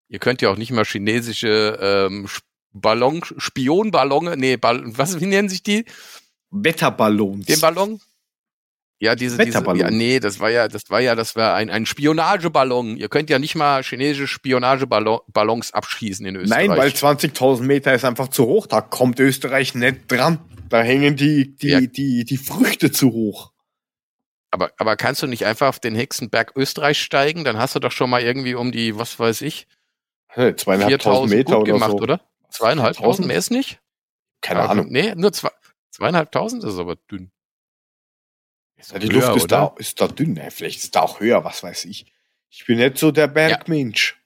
[0.08, 2.28] ihr könnt ja auch nicht mal chinesische ähm,
[2.73, 5.86] Ballon, Spionballone, nee, Ball, was, wie nennen sich die?
[6.51, 7.45] Wetterballons.
[7.45, 7.99] Den Ballon?
[9.01, 9.79] Ja, diese, diese, Wetterballon.
[9.79, 12.97] ja, nee, das war ja, das war ja, das war ein, ein Spionageballon.
[12.97, 16.67] Ihr könnt ja nicht mal chinesische Spionageballons abschießen in Österreich.
[16.67, 18.67] Nein, weil 20.000 Meter ist einfach zu hoch.
[18.67, 20.39] Da kommt Österreich nicht dran.
[20.67, 21.82] Da hängen die, die, Ja.
[21.82, 23.51] die, die Früchte zu hoch.
[24.51, 27.45] aber, aber kannst du nicht einfach auf den Hexenberg Österreich steigen?
[27.45, 29.67] Dann hast du doch schon mal irgendwie um die, was weiß ich,
[30.36, 31.97] Zweieinhalbtausend 4000 Meter gut oder gemacht, so.
[31.97, 32.21] oder?
[32.49, 33.27] Zweieinhalbtausend 4000?
[33.27, 33.79] mehr ist nicht?
[34.41, 34.88] Keine Aber- Ahnung.
[34.89, 35.49] Nee, nur zwei,
[35.91, 37.31] zweieinhalbtausend ist aber dünn.
[38.77, 39.57] Ist Ja, die höher, Luft ist oder?
[39.57, 40.35] da, ist da dünn.
[40.35, 42.05] Ja, vielleicht ist da auch höher, was weiß ich.
[42.49, 44.17] Ich bin nicht so der Bergmensch.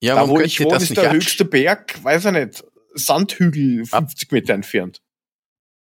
[0.00, 2.64] Ja, da, wo ich wohne, das ist der höchste Berg, weiß ich nicht,
[2.94, 5.00] Sandhügel 50 Meter entfernt.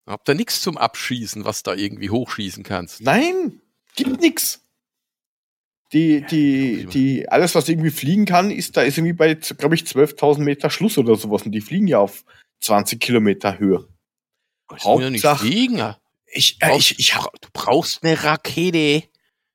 [0.06, 3.00] Habt ihr nichts zum Abschießen, was da irgendwie hochschießen kannst?
[3.00, 3.60] Nein,
[3.96, 4.63] gibt nix.
[5.94, 9.82] Die, die, die, alles, was irgendwie fliegen kann, ist, da ist irgendwie bei, glaube ich,
[9.82, 11.42] 12.000 Meter Schluss oder sowas.
[11.44, 12.24] Und die fliegen ja auf
[12.60, 13.86] 20 Kilometer Höhe.
[14.76, 15.94] Ich ja nicht Hauptsache- fliegen.
[16.26, 19.04] Ich, äh, Brauchst- ich, ich du brauchst eine Rakete.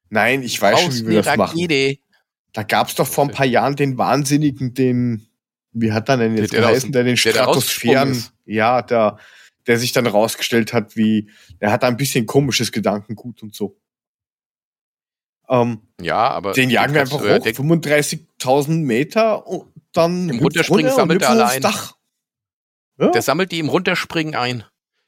[0.10, 1.60] nein, ich weiß schon, wie wir das eine machen.
[1.60, 2.00] Rakete.
[2.54, 5.28] Da gab's doch vor ein paar Jahren den Wahnsinnigen, den,
[5.74, 8.34] wie hat er denn jetzt Der, der der den der Stratosphären, ist.
[8.46, 9.18] ja, der,
[9.68, 13.79] der sich dann rausgestellt hat, wie, der hat ein bisschen komisches Gedankengut und so.
[15.50, 20.86] Ähm, Ja, aber den jagen wir einfach hoch, denken, 35.000 Meter und dann Im Runterspringen
[20.86, 21.62] runter sammelt er hüpfen alle aufs ein.
[21.62, 21.96] Dach.
[23.00, 24.60] Ja, Der sammelt die im Runterspringen ein.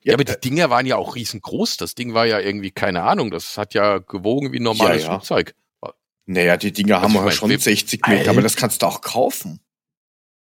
[0.04, 1.78] Ja, ja, aber die äh, Dinger waren ja auch riesengroß.
[1.78, 5.10] Das Ding war ja irgendwie, keine Ahnung, das hat ja gewogen wie ein normales Ja,
[5.10, 5.14] ja.
[5.20, 5.54] Flugzeug.
[6.26, 8.32] naja, die Dinger Also haben ja mein, schon wir- 60 Meter, Alter.
[8.32, 9.60] aber das kannst du auch kaufen.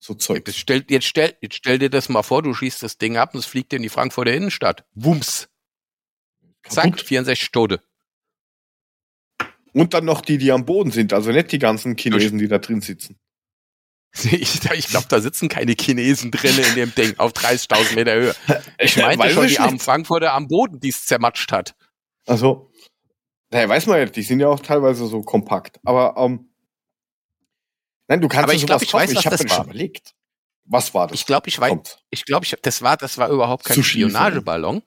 [0.01, 0.47] So Zeug.
[0.47, 3.35] Jetzt stell, jetzt, stell, jetzt stell dir das mal vor, du schießt das Ding ab
[3.35, 4.85] und es fliegt in die Frankfurter Innenstadt.
[4.95, 5.49] Wumms.
[6.69, 7.01] Zack, Kaputt.
[7.03, 7.81] 64 Tote.
[9.77, 12.59] Und dann noch die, die am Boden sind, also nicht die ganzen Chinesen, die da
[12.59, 13.19] drin sitzen.
[14.33, 18.35] Ich, ich glaube, da sitzen keine Chinesen drin in dem Ding auf 30.000 Meter Höhe.
[18.79, 19.79] Ich meinte Weiß schon die armen.
[19.79, 21.75] Frankfurter am Boden, die es zermatscht hat.
[22.25, 22.71] Also,
[23.51, 25.79] naja, weiß man ja, die sind ja auch teilweise so kompakt.
[25.85, 26.49] Aber, ähm,
[28.09, 29.57] nein, du kannst Aber ich sowas glaub, ich weiß, was ich habe das mir war.
[29.59, 30.15] schon überlegt.
[30.65, 31.21] Was war das?
[31.21, 31.99] Ich glaube, ich weiß, Kommt.
[32.09, 33.83] ich glaube, ich, das war, das war überhaupt kein.
[33.83, 34.83] Spionageballon.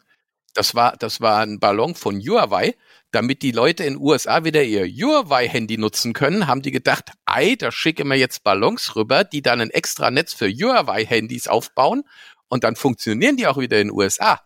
[0.56, 2.74] Das war, das war ein Ballon von Huawei.
[3.12, 7.56] Damit die Leute in den USA wieder ihr Huawei-Handy nutzen können, haben die gedacht, ei,
[7.56, 12.04] da schicken wir jetzt Ballons rüber, die dann ein extra Netz für Huawei-Handys aufbauen
[12.50, 14.40] und dann funktionieren die auch wieder in den USA.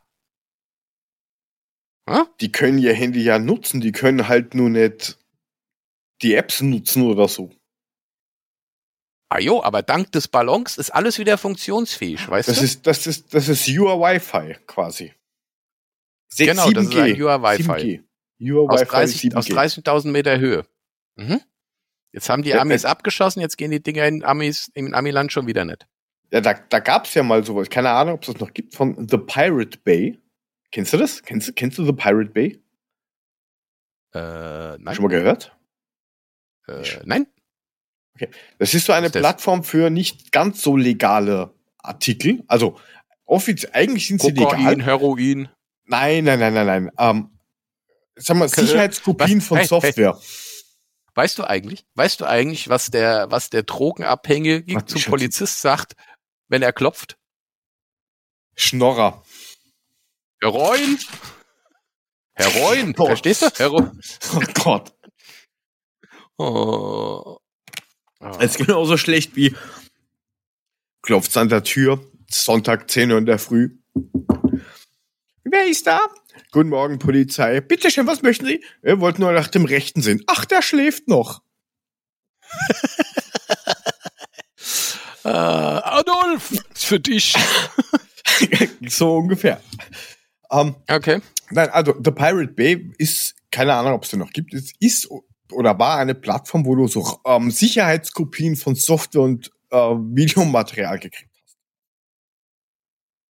[2.10, 2.26] Hm?
[2.42, 5.18] Die können ihr Handy ja nutzen, die können halt nur nicht
[6.22, 7.52] die Apps nutzen oder so.
[9.30, 12.64] Ah jo, aber dank des Ballons ist alles wieder funktionsfähig, weißt Das du?
[12.64, 15.14] ist, das ist, das ist Your Wi-Fi quasi.
[16.38, 18.04] Genau, das ist ein Your Wi-Fi.
[18.44, 18.52] 7G.
[18.52, 19.54] Your aus Wi-Fi 30 aus 7G.
[19.84, 20.66] 30.000 Meter Höhe.
[21.16, 21.42] Mhm.
[22.12, 25.48] Jetzt haben die Ja, Amis abgeschossen, jetzt gehen die Dinger in Amis, im Amiland schon
[25.48, 25.88] wieder nicht.
[26.32, 27.70] Ja, da, da gab's ja mal sowas.
[27.70, 30.20] Keine Ahnung, ob es das noch gibt von The Pirate Bay.
[30.72, 31.22] Kennst du das?
[31.24, 32.60] Kennst, du- kennst du The Pirate Bay?
[34.14, 34.96] Äh, nein.
[34.96, 35.56] Schon mal gehört?
[36.68, 37.28] Äh, nein.
[38.60, 39.14] Das ist so eine ist?
[39.14, 42.44] Plattform für nicht ganz so legale Artikel.
[42.48, 42.80] Also
[43.26, 44.46] offiziell, eigentlich sind sie legal.
[44.56, 45.50] Kokain, Heroin.
[45.86, 46.92] Nein, nein, nein, nein, nein.
[46.98, 47.33] Ähm,
[48.16, 48.50] sag mal?
[48.50, 49.48] Sicherheitskopien Was?
[49.48, 49.68] von Hey, hey.
[49.68, 50.20] Software.
[51.16, 55.94] Weißt du eigentlich, weißt du eigentlich, was der, was der Drogenabhängige Warte, zum Polizist sagt,
[56.48, 57.18] wenn er klopft?
[58.56, 59.24] Schnorrer.
[60.42, 61.00] Heroin?
[62.34, 63.06] Heroin, Oh.
[63.08, 63.50] verstehst du?
[63.58, 64.02] Heroin.
[64.36, 64.94] Oh Gott.
[66.38, 67.38] Oh.
[68.20, 68.32] Ah.
[68.38, 69.56] Das ist genauso schlecht wie
[71.04, 73.78] klopft's an der Tür, Sonntag 10 Uhr in der Früh.
[75.44, 76.00] Wer ist da?
[76.52, 77.62] Guten Morgen, Polizei.
[77.62, 78.64] Bitte schön, was möchten Sie?
[78.82, 80.22] Wir wollten nur nach dem Rechten sehen.
[80.28, 81.42] Ach, der schläft noch.
[85.26, 87.34] Äh, Adolf, ist für dich.
[88.90, 89.62] so ungefähr.
[90.52, 91.22] Ähm, Okay.
[91.52, 95.10] nein, also The Pirate Bay ist, keine Ahnung, ob es den noch gibt, es ist
[95.50, 101.32] oder war eine Plattform, wo du so ähm, Sicherheitskopien von Software und äh, Videomaterial gekriegt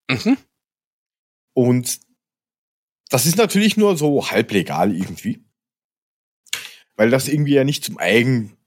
[0.09, 0.25] hast.
[0.25, 0.37] Mhm.
[1.53, 1.99] Und
[3.13, 5.45] das ist natürlich nur so halblegal irgendwie.
[6.95, 8.57] Weil das irgendwie ja nicht zum Eigenbedarf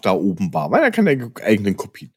[0.00, 2.14] da oben war, weil er keine eigenen Kopien.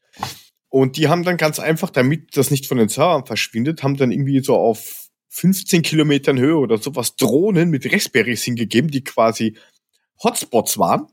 [0.70, 4.10] Und die haben dann ganz einfach, damit das nicht von den Servern verschwindet, haben dann
[4.10, 9.58] irgendwie so auf 15 Kilometern Höhe oder sowas Drohnen mit Raspberries hingegeben, die quasi
[10.24, 11.08] Hotspots waren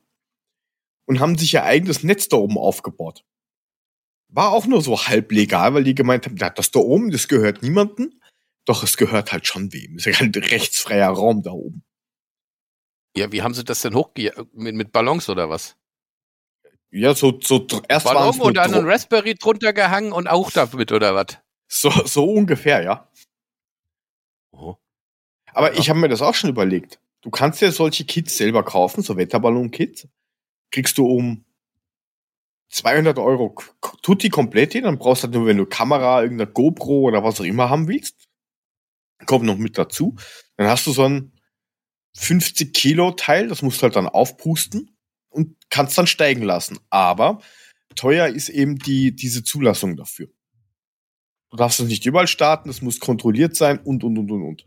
[1.03, 3.25] und haben sich ihr eigenes Netz da oben aufgebaut.
[4.29, 8.13] War auch nur so halblegal, weil die gemeint haben, das da oben, das gehört niemandem.
[8.65, 9.97] Doch es gehört halt schon wem.
[9.97, 11.84] Das ist ja ein rechtsfreier Raum da oben.
[13.15, 14.32] Ja, wie haben sie das denn hochge...
[14.54, 15.76] Mit, mit Ballons oder was?
[16.91, 20.91] Ja, so, so erst Ballon es und dann ein Raspberry drunter gehangen und auch damit
[20.91, 21.38] oder was?
[21.67, 23.10] so, so ungefähr, ja.
[24.52, 24.76] Oh.
[25.54, 25.80] Aber Ja.
[25.80, 26.99] ich habe mir das auch schon überlegt.
[27.21, 30.08] Du kannst ja solche Kits selber kaufen, so Wetterballon-Kits.
[30.71, 31.45] Kriegst du um
[32.69, 33.56] 200 Euro
[34.02, 37.39] Tutti komplett hin, dann brauchst du halt nur, wenn du Kamera, irgendeine GoPro oder was
[37.39, 38.28] auch immer haben willst.
[39.25, 40.15] Kommt noch mit dazu.
[40.57, 41.33] Dann hast du so ein
[42.15, 44.95] 50 Kilo Teil, das musst du halt dann aufpusten
[45.29, 46.79] und kannst dann steigen lassen.
[46.89, 47.41] Aber
[47.95, 50.27] teuer ist eben die, diese Zulassung dafür.
[51.49, 54.65] Du darfst es nicht überall starten, es muss kontrolliert sein und, und, und, und, und.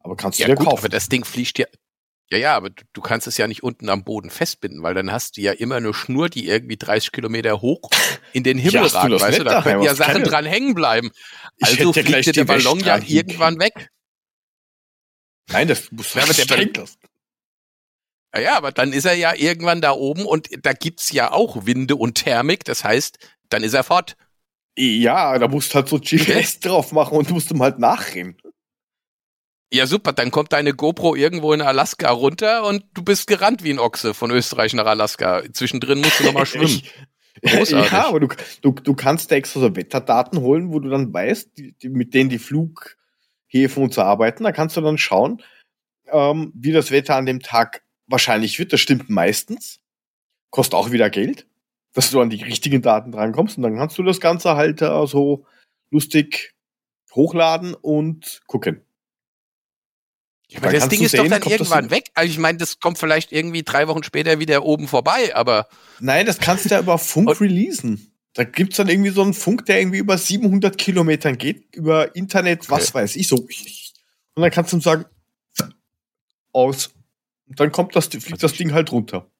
[0.00, 0.78] Aber kannst du Ja dir gut, kaufen.
[0.78, 1.66] aber das Ding fliegt ja...
[2.32, 5.12] Ja, ja, aber du, du kannst es ja nicht unten am Boden festbinden, weil dann
[5.12, 7.90] hast du ja immer eine Schnur, die irgendwie 30 Kilometer hoch
[8.32, 11.10] in den Himmel du ragt, das weißt du, da können ja Sachen dran hängen bleiben.
[11.60, 13.90] Also ja fliegt dir der Ballon ja irgendwann weg.
[15.50, 16.96] Nein, das muss Ja, der lassen.
[18.34, 21.66] Ja, ja, aber dann ist er ja irgendwann da oben und da gibt's ja auch
[21.66, 23.18] Winde und Thermik, das heißt,
[23.50, 24.16] dann ist er fort.
[24.78, 28.38] Ja, da musst du halt so GPS drauf machen und musst ihm halt nachrennen.
[29.72, 33.70] Ja, super, dann kommt deine GoPro irgendwo in Alaska runter und du bist gerannt wie
[33.70, 35.42] ein Ochse von Österreich nach Alaska.
[35.50, 36.66] Zwischendrin musst du nochmal schwimmen.
[36.66, 36.92] Ich,
[37.40, 37.90] Großartig.
[37.90, 38.28] ja, aber du,
[38.60, 42.12] du, du kannst da extra so Wetterdaten holen, wo du dann weißt, die, die, mit
[42.12, 44.44] denen die Flughäfen und so arbeiten.
[44.44, 45.42] Da kannst du dann schauen,
[46.10, 48.74] ähm, wie das Wetter an dem Tag wahrscheinlich wird.
[48.74, 49.80] Das stimmt meistens.
[50.50, 51.46] Kostet auch wieder Geld,
[51.94, 53.56] dass du an die richtigen Daten drankommst.
[53.56, 55.46] Und dann kannst du das Ganze halt äh, so
[55.90, 56.52] lustig
[57.14, 58.82] hochladen und gucken.
[60.56, 62.10] Aber Dann das Ding ist doch sehen, dann kommt das irgendwann weg.
[62.14, 65.68] Also ich meine, das kommt vielleicht irgendwie drei Wochen später wieder oben vorbei, aber
[66.00, 68.08] Nein, das kannst du ja über Funk releasen.
[68.34, 72.70] Da gibt's dann irgendwie so einen Funk, der irgendwie über 700 Kilometern geht, über Internet,
[72.70, 72.94] was Okay.
[72.94, 73.36] weiß ich, so.
[73.36, 75.04] Und dann kannst du ihm sagen,
[76.52, 76.90] aus.
[77.48, 79.30] Und dann kommt das, fliegt das Ding halt runter.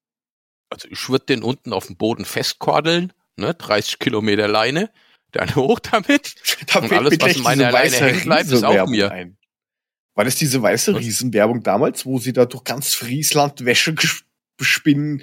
[0.71, 4.91] also ich würde den unten auf dem Boden festkordeln, ne, 30 Kilometer Leine,
[5.33, 6.35] dann hoch damit.
[6.67, 9.11] Da Und alles, was in meiner Leine hängen bleibt, ist auch mir.
[9.11, 9.37] ein.
[10.15, 11.01] War das diese weiße Was?
[11.01, 13.95] Riesenwerbung damals, wo sie da durch ganz Friesland Wäsche
[14.57, 15.23] bespinnen?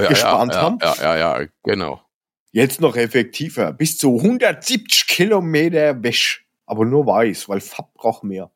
[0.00, 0.78] Ja, Gespannt ja, haben?
[0.80, 2.02] Ja, ja, ja, genau.
[2.52, 3.72] Jetzt noch effektiver.
[3.72, 6.40] Bis zu 170 Kilometer Wäsche.
[6.66, 8.50] Aber nur weiß, weil Fab braucht mehr.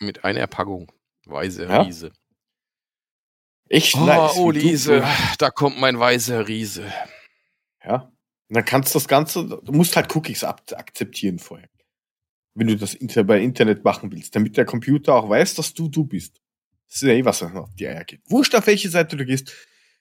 [0.00, 0.90] Mit einer Packung.
[1.26, 1.82] Weiße Ja?
[1.82, 2.12] Riese.
[3.68, 4.36] Echt Oh, nice.
[4.36, 5.04] oh Riese,
[5.38, 6.90] da kommt mein weißer Riese.
[7.84, 8.10] Ja.
[8.48, 11.68] Und dann kannst du das Ganze, du musst halt Cookies akzeptieren vorher.
[12.58, 16.04] Wenn du das bei Internet machen willst, damit der Computer auch weiß, dass du du
[16.04, 16.40] bist.
[16.88, 18.20] Das ist ja eh, was auf die Eier geht.
[18.26, 19.52] Wurscht, auf welche Seite du gehst.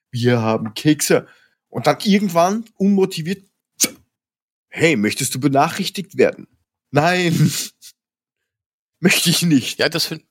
[0.09, 1.27] Wir haben Kekse.
[1.69, 3.43] Und dann irgendwann unmotiviert,
[4.69, 6.47] hey, möchtest du benachrichtigt werden?
[6.91, 7.51] Nein.
[8.99, 9.79] Möchte ich nicht.
[9.79, 10.23] Ja, das finde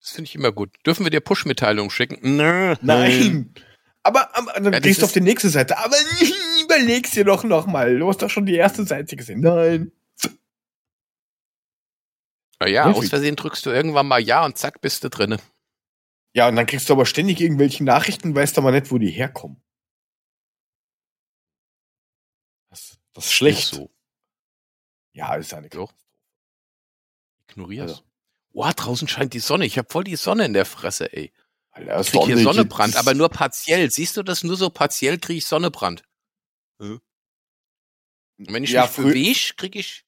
[0.00, 0.70] das find ich immer gut.
[0.86, 2.36] Dürfen wir dir Push-Mitteilungen schicken?
[2.36, 2.76] Nö.
[2.80, 3.52] Nein.
[4.04, 5.78] Aber, aber dann Ja, gehst du auf die nächste Seite.
[5.78, 5.96] Aber
[6.62, 7.98] überleg's dir doch noch mal.
[7.98, 9.40] Du hast doch schon die erste Seite gesehen.
[9.40, 9.90] Nein.
[12.60, 13.04] Na ja, Wirklich?
[13.04, 15.38] aus Versehen drückst du irgendwann mal Ja und zack, bist du drinne.
[16.34, 19.62] Ja, und dann kriegst du aber ständig irgendwelche Nachrichten, weißt aber nicht, wo die herkommen.
[22.70, 23.68] Das, das ist schlecht.
[23.68, 23.90] So.
[25.12, 25.92] Ja, ist eine Doch.
[27.48, 27.90] Ignorier's.
[27.92, 28.02] Also.
[28.50, 29.66] Boah, draußen scheint die Sonne.
[29.66, 31.32] Ich habe voll die Sonne in der Fresse, ey.
[31.70, 33.06] Alter, Ich krieg hier Sonne Sonnebrand, gibt's.
[33.06, 33.90] aber nur partiell.
[33.90, 34.44] Siehst du das?
[34.44, 36.04] Nur so partiell kriege ich Sonnebrand.
[36.78, 37.02] Und
[38.38, 40.04] wenn ich ja, mich bewege, kriege ich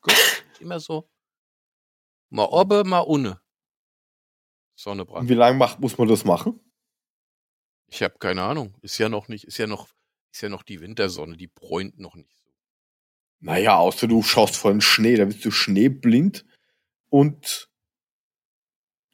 [0.00, 0.14] gut,
[0.60, 1.08] immer so
[2.30, 3.00] mal oben, mal.
[3.00, 3.36] Und
[4.76, 5.28] Sonnebrand.
[5.28, 6.60] wie lange macht, muss man das machen?
[7.88, 8.76] Ich habe keine Ahnung.
[8.82, 9.88] Ist ja noch nicht, ist ja noch,
[10.32, 12.50] ist ja noch die Wintersonne, die bräunt noch nicht so.
[13.40, 16.44] Naja, außer du schaust vor den Schnee, da bist du schneeblind
[17.08, 17.68] und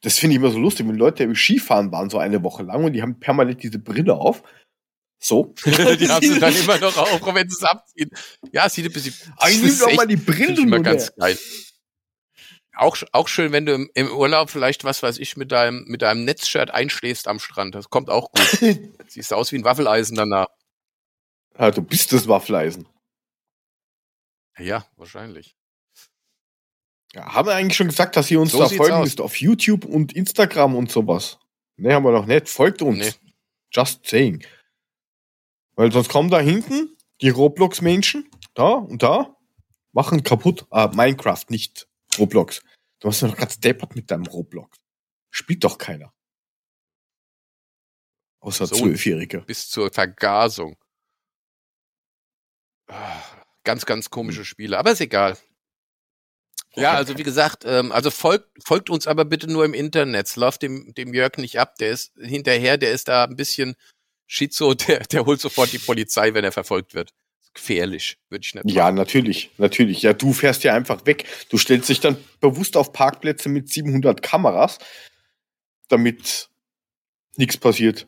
[0.01, 2.83] das finde ich immer so lustig, wenn Leute im Skifahren waren so eine Woche lang
[2.83, 4.43] und die haben permanent diese Brille auf.
[5.17, 5.55] So.
[5.65, 5.71] die
[6.07, 8.11] haben sie dann immer noch auf, auch wenn sie es abziehen.
[8.51, 9.15] Ja, sieht ein bisschen.
[9.37, 11.37] Aber ich das nimm ist doch mal die Brille ich immer ganz geil.
[12.77, 16.01] Auch, auch schön, wenn du im, im Urlaub vielleicht, was weiß ich, mit deinem, mit
[16.01, 17.75] deinem Netzshirt einschläfst am Strand.
[17.75, 18.59] Das kommt auch gut.
[19.07, 20.47] Siehst aus wie ein Waffeleisen danach.
[21.57, 22.87] Ja, du bist das Waffeleisen.
[24.57, 25.55] Ja, wahrscheinlich.
[27.13, 29.85] Ja, haben wir eigentlich schon gesagt, dass ihr uns So da folgen müsst auf YouTube
[29.85, 31.39] und Instagram und sowas?
[31.77, 32.49] Ne, haben wir noch nicht.
[32.49, 32.97] Folgt uns.
[32.97, 33.31] Nee.
[33.71, 34.45] Just saying.
[35.75, 39.35] Weil sonst kommen da hinten die Roblox-Menschen, da und da,
[39.93, 40.65] machen kaputt.
[40.69, 41.87] Ah, Minecraft, nicht
[42.19, 42.61] Roblox.
[42.99, 44.77] Du hast doch gerade deppert mit deinem Roblox.
[45.31, 46.13] Spielt doch keiner.
[48.39, 48.75] Außer So.
[48.75, 49.41] Zwölfjährige.
[49.41, 50.77] Bis zur Vergasung.
[53.63, 55.37] Ganz, ganz komische Spiele, aber ist egal.
[56.75, 60.27] Ja, also wie gesagt, ähm, also folgt, folgt uns aber bitte nur im Internet.
[60.27, 61.75] Es läuft dem, dem Jörg nicht ab.
[61.77, 63.75] Der ist hinterher, der ist da ein bisschen
[64.27, 67.13] schizo, der, der holt sofort die Polizei, wenn er verfolgt wird.
[67.55, 70.01] Gefährlich, würde ich nicht Ja, natürlich, natürlich.
[70.01, 71.25] Ja, du fährst ja einfach weg.
[71.49, 74.77] Du stellst dich dann bewusst auf Parkplätze mit 700 Kameras,
[75.87, 76.49] damit
[77.37, 78.07] nichts passiert.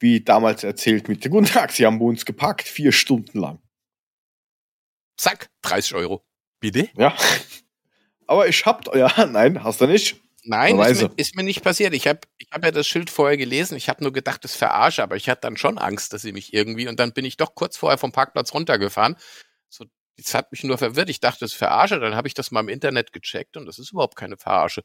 [0.00, 3.62] Wie damals erzählt mit der Guten Tag, sie haben bei uns geparkt, vier Stunden lang.
[5.16, 6.24] Zack, 30 Euro.
[6.58, 6.90] Bitte?
[6.96, 7.16] Ja.
[8.26, 10.20] Aber ich hab, ja, nein, hast du nicht.
[10.44, 11.94] Nein, ist mir, ist mir nicht passiert.
[11.94, 13.76] Ich habe ich hab ja das Schild vorher gelesen.
[13.76, 16.52] Ich habe nur gedacht, das verarsche, aber ich hatte dann schon Angst, dass sie mich
[16.52, 16.88] irgendwie.
[16.88, 19.16] Und dann bin ich doch kurz vorher vom Parkplatz runtergefahren.
[19.68, 19.84] So,
[20.16, 21.10] das hat mich nur verwirrt.
[21.10, 22.00] Ich dachte, das verarsche.
[22.00, 24.82] Dann habe ich das mal im Internet gecheckt und das ist überhaupt keine Verarsche.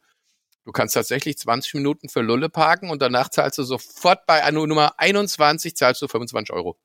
[0.63, 4.67] Du kannst tatsächlich 20 Minuten für Lulle parken und danach zahlst du sofort bei Anno
[4.67, 6.78] Nummer 21 zahlst du 25 Euro.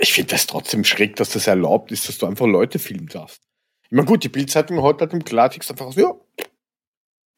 [0.00, 3.42] Ich finde das trotzdem schräg, dass das erlaubt ist, dass du einfach Leute filmen darfst.
[3.84, 6.14] Ich meine, gut, die Bildzeitung heute hat im Klartext einfach so, ja,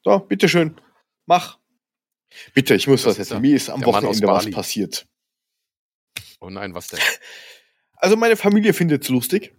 [0.05, 0.81] so, bitteschön,
[1.27, 1.59] mach.
[2.53, 3.43] Bitte, ich muss Das was erzählen.
[3.43, 5.07] Mir ist am Wochenende was passiert.
[6.40, 7.01] Oh nein, was denn?
[7.97, 9.55] Also meine Familie findet's lustig.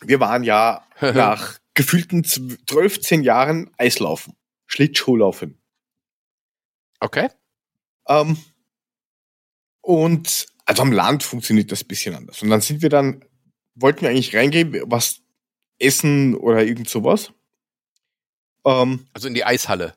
[0.00, 4.34] Wir waren ja nach gefühlten 12, 10 Jahren Eislaufen,
[4.66, 5.60] Schlittschuhlaufen.
[7.00, 7.28] Okay.
[8.06, 8.38] Ähm,
[9.82, 12.42] und also am Land funktioniert das ein bisschen anders.
[12.42, 13.24] Und dann sind wir dann,
[13.74, 15.20] wollten wir eigentlich reingehen, was
[15.78, 17.32] essen oder irgend sowas.
[18.68, 19.94] Ähm, Also in die Eishalle.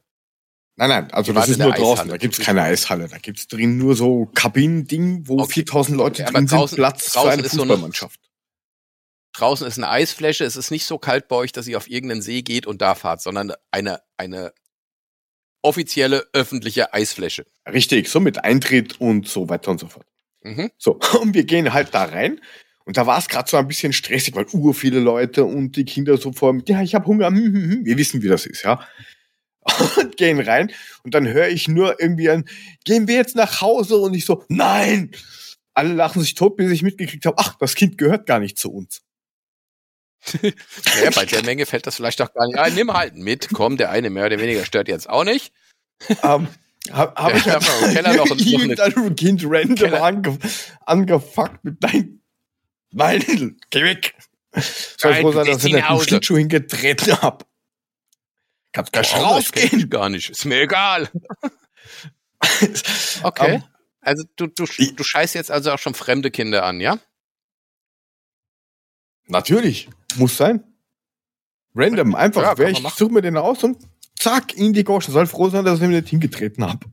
[0.77, 3.07] nein, nein, also das ist nur draußen, da gibt's keine Eishalle.
[3.07, 5.53] Da gibt's drin nur so Kabinending, wo Okay.
[5.53, 8.19] 4000 Leute drin draußen- sind, Platz für draußen eine ist so eine- Fußballmannschaft.
[9.33, 12.21] Draußen ist eine Eisfläche, es ist nicht so kalt bei euch, dass ihr auf irgendeinen
[12.21, 14.53] See geht und da fahrt, sondern eine, eine
[15.63, 17.45] offizielle öffentliche Eisfläche.
[17.71, 20.05] Richtig, so mit Eintritt und so weiter und so fort.
[20.41, 20.71] Mhm.
[20.77, 22.41] So, und wir gehen halt da rein.
[22.91, 25.85] Und da war es gerade so ein bisschen stressig, weil ur viele Leute und die
[25.85, 27.27] Kinder so vor mit, ja, ich habe Hunger.
[27.27, 27.85] hm, hm, hm.
[27.85, 28.85] Wir wissen, wie das ist, ja.
[29.95, 30.73] Und gehen rein
[31.05, 32.43] und dann höre ich nur irgendwie ein,
[32.83, 33.95] gehen wir jetzt nach Hause?
[33.95, 35.11] Und ich so, nein!
[35.73, 38.73] Alle lachen sich tot, bis ich mitgekriegt habe, ach, das Kind gehört gar nicht zu
[38.73, 39.03] uns.
[40.41, 42.57] Naja, bei der Menge fällt das vielleicht doch gar nicht.
[42.57, 45.53] Ja, nimm halt mit, komm, der eine mehr oder weniger stört jetzt auch nicht.
[46.23, 46.47] ähm,
[46.91, 50.39] habe hab Ja, ich aber im Keller noch- noch irgendein Kind random ange,
[50.85, 52.20] angefuckt mit dein
[52.91, 54.15] Nein, geh weg.
[54.97, 56.05] Soll froh sein, dass ich nicht Hause.
[56.05, 57.47] Schlittschuh hingetreten hab.
[58.73, 59.89] Kannst das kenn rausgehen.
[59.89, 60.29] gar nicht.
[60.29, 61.09] Ist mir egal.
[63.23, 63.55] Okay.
[63.55, 63.63] Ähm,
[64.01, 66.97] Also du, du, du scheißt jetzt also auch schon fremde Kinder an, ja?
[69.27, 70.63] natürlich, muss sein.
[71.75, 73.77] Random, einfach, Ja, wer ich suche mir den aus und
[74.17, 75.13] zack, in die Goschen.
[75.13, 76.85] Soll froh sein, dass ich ihn nicht hingetreten hab.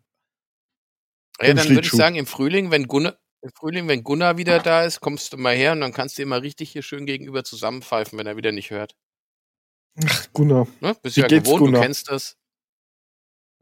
[1.41, 4.85] Ja, dann würde ich sagen, im Frühling, wenn Gunnar, im Frühling, wenn Gunnar wieder da
[4.85, 7.45] ist, kommst du mal her und dann kannst du ihm mal richtig hier schön gegenüber
[7.45, 8.95] zusammenpfeifen, wenn er wieder nicht hört.
[10.05, 10.67] Ach, Gunnar.
[10.81, 10.97] Ne?
[11.03, 11.81] Bist Wie ja geht's, gewohnt, Gunnar?
[11.81, 12.37] du kennst das.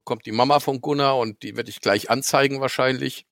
[0.04, 3.27] Kommt die Mama von Gunnar und die werde ich gleich anzeigen wahrscheinlich,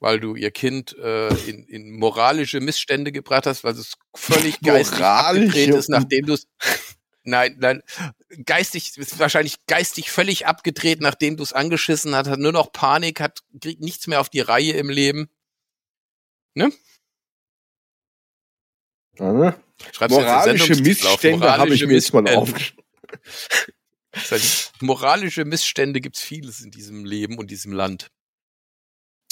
[0.00, 5.00] weil du ihr Kind äh, in, in moralische Missstände gebracht hast, weil es völlig geistig
[5.04, 6.46] abgedreht ist, nachdem du es
[7.24, 7.82] Nein, nein,
[8.46, 13.20] geistig, ist wahrscheinlich geistig völlig abgedreht, nachdem du es angeschissen hast, hat nur noch Panik,
[13.20, 15.28] hat, kriegt nichts mehr auf die Reihe im Leben.
[19.18, 19.62] Ja, ne?
[19.78, 20.76] Du jetzt den Moralische?
[20.76, 22.42] Missstände habe ich Moralische mir jetzt mal Missstände.
[22.42, 22.84] aufgeschrieben.
[24.80, 28.10] Moralische Missstände gibt's vieles in diesem Leben und diesem Land.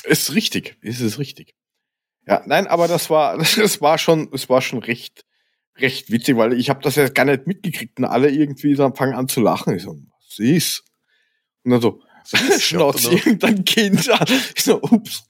[0.04, 1.54] Ist richtig, ist es richtig.
[2.26, 5.25] Ja, nein, aber das war, das war schon, es war schon recht,
[5.78, 9.14] recht witzig, weil ich habe das ja gar nicht mitgekriegt und alle irgendwie so fangen
[9.14, 9.76] an zu lachen.
[9.76, 10.84] Ich so, was ist?
[11.64, 12.00] Und dann so,
[12.58, 14.26] schnauzt irgendein Kind an.
[14.54, 15.24] Ich so, ups.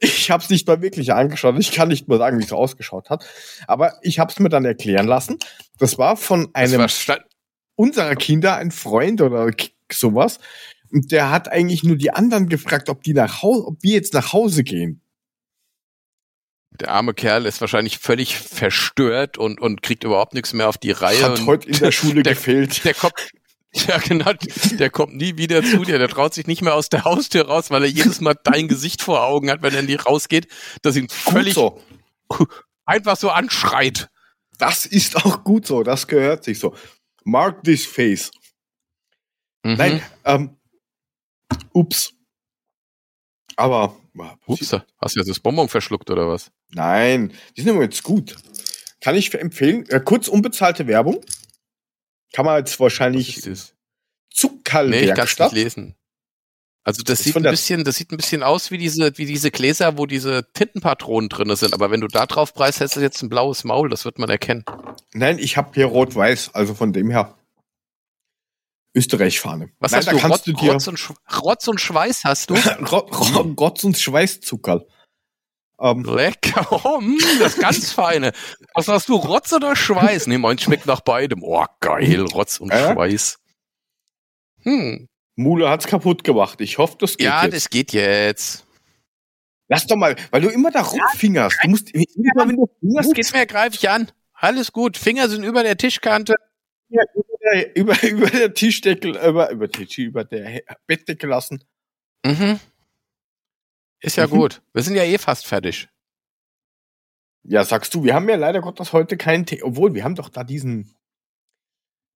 [0.00, 1.58] Ich habe es nicht mal wirklich angeschaut.
[1.58, 3.24] Ich kann nicht mal sagen, wie es ausgeschaut hat.
[3.66, 5.38] Aber ich habe es mir dann erklären lassen.
[5.78, 7.18] Das war von einem war
[7.76, 9.50] unserer Kinder, ein Freund oder
[9.90, 10.40] sowas.
[10.90, 14.14] Und der hat eigentlich nur die anderen gefragt, ob die nach Hause, ob wir jetzt
[14.14, 15.00] nach Hause gehen.
[16.80, 20.90] Der arme Kerl ist wahrscheinlich völlig verstört und, und kriegt überhaupt nichts mehr auf die
[20.90, 21.22] Reihe.
[21.22, 22.84] Hat heute in der Schule der- gefehlt.
[22.84, 23.14] der kommt,
[23.72, 24.32] ja genau,
[24.78, 25.98] der kommt nie wieder zu dir.
[25.98, 29.02] Der traut sich nicht mehr aus der Haustür raus, weil er jedes Mal dein Gesicht
[29.02, 30.48] vor Augen hat, wenn er die rausgeht,
[30.82, 31.80] dass ihn völlig so.
[32.84, 34.08] einfach so anschreit.
[34.58, 35.82] Das ist auch gut so.
[35.82, 36.74] Das gehört sich so.
[37.24, 38.30] Mark this face.
[39.64, 39.74] Mhm.
[39.74, 40.56] Nein, ähm,
[41.72, 42.12] ups.
[43.56, 43.96] Aber,
[44.46, 46.50] Ups, hast du jetzt das Bonbon verschluckt oder was?
[46.74, 48.36] Nein, die sind immer jetzt gut.
[49.00, 49.86] Kann ich empfehlen.
[49.90, 51.20] Äh, kurz unbezahlte Werbung.
[52.32, 53.44] Kann man jetzt wahrscheinlich das?
[53.44, 53.74] Nee, ich kann es
[54.34, 55.52] Zuckerlwerkstatt.
[55.52, 55.94] nicht lesen.
[56.86, 59.50] Also das Ist sieht ein bisschen, das sieht ein bisschen aus wie diese, wie diese
[59.50, 61.72] Gläser, wo diese Tintenpatronen drin sind.
[61.72, 63.88] Aber wenn du da drauf preist, hättest du jetzt ein blaues Maul.
[63.88, 64.64] Das wird man erkennen.
[65.14, 67.38] Nein, ich habe hier rot-weiß, also von dem her
[68.94, 69.70] Österreich-Fahne.
[69.78, 70.18] Was Nein, hast da du?
[70.18, 70.72] Rotz, du dir
[71.42, 72.54] Rotz, und Schweiß hast du?
[72.90, 74.86] Ro- Ro- Rotz und Schweißzuckerl.
[75.80, 78.32] Ähm, Lecker, oh, mm, das ganz feine.
[78.74, 80.28] Was hast du, Rotz oder Schweiß?
[80.28, 81.42] Nee, meins schmeckt nach beidem.
[81.42, 82.92] Oh, geil, Rotz und Äh?
[82.92, 83.38] Schweiß.
[84.62, 85.08] Hm.
[85.36, 86.60] Mule hat's kaputt gemacht.
[86.60, 87.54] Ich hoffe, das geht Ja, jetzt.
[87.56, 88.64] das geht jetzt.
[89.68, 91.56] Lass doch mal, weil du immer da rumfingerst.
[91.62, 94.12] Du musst immer, wenn du fingerst, geht's mir, greif ich an.
[94.32, 94.96] Alles gut.
[94.96, 96.34] Finger sind über der Tischkante.
[96.88, 97.02] ja,
[97.74, 101.64] über, über, über der Tischdeckel, über, über, über der Bettdecke lassen.
[102.24, 102.60] Mhm.
[104.04, 104.30] Ist ja Mhm.
[104.30, 104.62] gut.
[104.72, 105.88] Wir sind ja eh fast fertig.
[107.42, 109.62] Ja, sagst du, wir haben ja leider Gottes heute keinen Tee.
[109.62, 110.94] Obwohl, wir haben doch da diesen.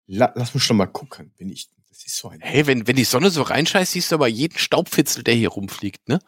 [0.06, 1.68] La, lass mich schon mal gucken, wenn ich.
[1.88, 2.40] Das ist so ein.
[2.40, 6.08] Hey, wenn, wenn die Sonne so reinscheißt, siehst du aber jeden Staubfitzel, der hier rumfliegt,
[6.08, 6.20] ne?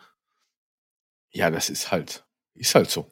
[1.31, 2.25] Ja, das ist halt.
[2.55, 3.11] Ist halt so.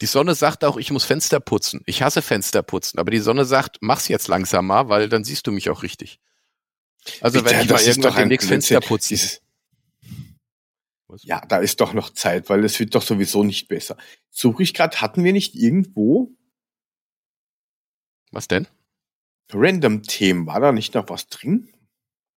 [0.00, 1.82] Die Sonne sagt auch, ich muss Fenster putzen.
[1.84, 5.46] Ich hasse Fenster putzen, aber die Sonne sagt, mach's jetzt langsam mal, weil dann siehst
[5.46, 6.20] du mich auch richtig.
[7.20, 8.48] Also wenn Ja, ich mal irgendwann demnächst.
[8.48, 9.08] Fenster putzen.
[9.10, 9.42] Dieses-
[11.22, 13.96] Ja, da ist doch noch Zeit, weil es wird doch sowieso nicht besser.
[14.30, 16.30] Suche ich gerade, hatten wir nicht irgendwo
[18.32, 18.66] Was denn?
[19.52, 20.46] Random-Themen?
[20.46, 21.72] War da nicht noch was drin?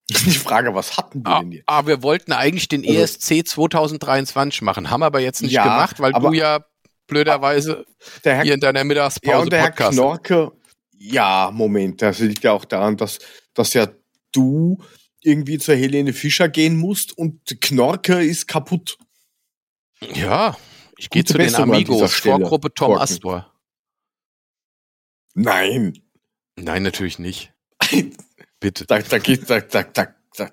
[0.09, 1.63] Die Frage, was hatten wir Ah, denn jetzt?
[1.67, 5.99] ah, wir wollten eigentlich den Also- ESC 2023 machen, haben aber jetzt nicht Ja, gemacht,
[5.99, 6.65] weil aber- du ja
[7.07, 7.85] blöderweise
[8.23, 9.93] Der Herr, hier in deiner ja, Mittagspause und der Herr Podcast.
[9.97, 10.51] Knorke,
[10.97, 13.19] ja, Moment, das liegt ja auch daran, dass,
[13.53, 13.87] dass ja
[14.33, 14.83] du
[15.25, 18.97] irgendwie zur Helene Fischer gehen musst und Knorke ist kaputt.
[20.13, 20.57] Ja,
[20.97, 23.03] ich gehe zu den Besserung dieser Amigos, Vorgruppe Tom Korken.
[23.03, 23.53] Astor.
[25.35, 26.03] Nein,
[26.55, 27.53] Nein, natürlich nicht.
[28.59, 28.85] Bitte.
[28.85, 30.51] da, da geht, da, da, da, da,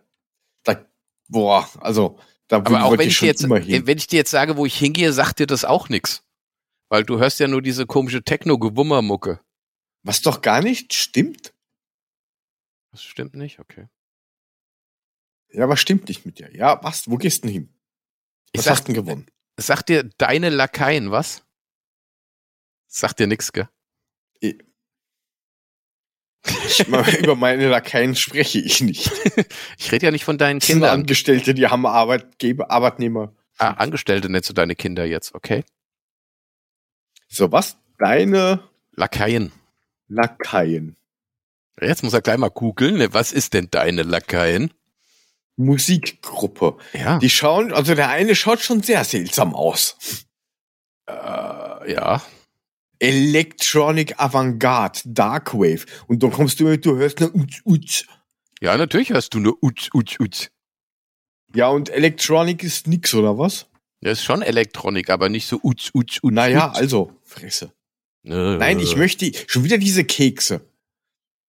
[0.65, 0.87] da,
[1.29, 2.19] boah, also,
[2.49, 3.87] da Aber auch wenn ich, jetzt, immer hin.
[3.87, 6.25] wenn ich dir jetzt sage, wo ich hingehe, sagt dir das auch nix.
[6.89, 9.41] Weil du hörst ja nur diese komische Techno-Gewummermucke.
[10.03, 11.55] Was doch gar nicht stimmt.
[12.91, 13.87] Das stimmt nicht, okay.
[15.53, 16.55] Ja, was stimmt nicht mit dir?
[16.55, 17.09] Ja, was?
[17.11, 17.75] Wo gehst du denn hin?
[18.53, 19.27] Ich Was sag, hast du denn gewonnen?
[19.57, 21.45] sag dir deine Lakaien, was?
[22.87, 23.69] Sagt dir nix, gell?
[24.41, 24.59] Ich,
[27.19, 29.11] über meine Lakaien spreche ich nicht.
[29.79, 31.01] Ich rede ja nicht von deinen Das sind Kindern.
[31.01, 33.35] Angestellte, die haben Arbeitgeber, Arbeitnehmer.
[33.59, 35.65] Ah, Angestellte nennst du deine Kinder jetzt, okay?
[37.29, 37.77] So, was?
[37.99, 39.53] Deine Lakaien.
[40.09, 40.97] Lakaien.
[41.81, 42.97] Jetzt muss er gleich mal googeln.
[42.97, 43.13] Ne?
[43.13, 44.73] Was ist denn deine Lakaien?
[45.65, 46.77] Musikgruppe.
[46.93, 47.19] Ja.
[47.19, 49.97] Die schauen, also der eine schaut schon sehr seltsam aus.
[51.07, 52.23] Äh, ja.
[52.99, 55.87] Electronic Avantgarde, Darkwave.
[56.07, 58.05] Und dann kommst du mit, du hörst eine Utz, Utz.
[58.61, 60.51] Ja, natürlich hörst du nur Utz, Utz, Utz.
[61.55, 63.67] Ja, und Electronic ist nix, oder was?
[64.03, 66.33] Das ist schon Elektronik, aber nicht so Utz, Utz, Utz.
[66.33, 66.77] Naja, Utz.
[66.77, 67.73] also, Fresse.
[68.25, 68.57] Äh.
[68.57, 70.61] Nein, ich möchte schon wieder diese Kekse.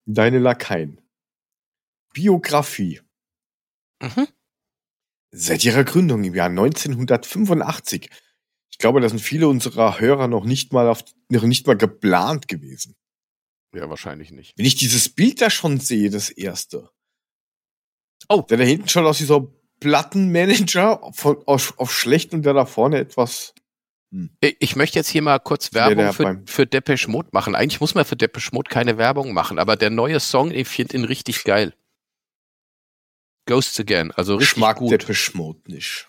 [0.05, 0.99] Deine Lakaien.
[2.13, 3.01] Biografie.
[4.01, 4.27] Mhm.
[5.31, 8.09] Seit ihrer Gründung im Jahr 1985.
[8.69, 12.47] Ich glaube, da sind viele unserer Hörer noch nicht mal auf, noch nicht mal geplant
[12.47, 12.95] gewesen.
[13.73, 14.57] Ja, wahrscheinlich nicht.
[14.57, 16.89] Wenn ich dieses Bild da schon sehe, das erste.
[18.27, 18.41] Oh.
[18.49, 19.47] Der da hinten schaut aus wie so ein
[19.79, 23.53] Plattenmanager von, auf, auf schlecht und der da vorne etwas.
[24.41, 27.55] Ich ich möchte jetzt hier mal kurz Werbung für, für Depeche Mode machen.
[27.55, 30.97] Eigentlich muss man für Depeche Mode keine Werbung machen, aber der neue Song, ich finde
[30.97, 31.73] ihn richtig geil.
[33.51, 34.91] Ghosts Again, also richtig Geschmack gut.
[34.91, 36.07] Depeche Mode nicht.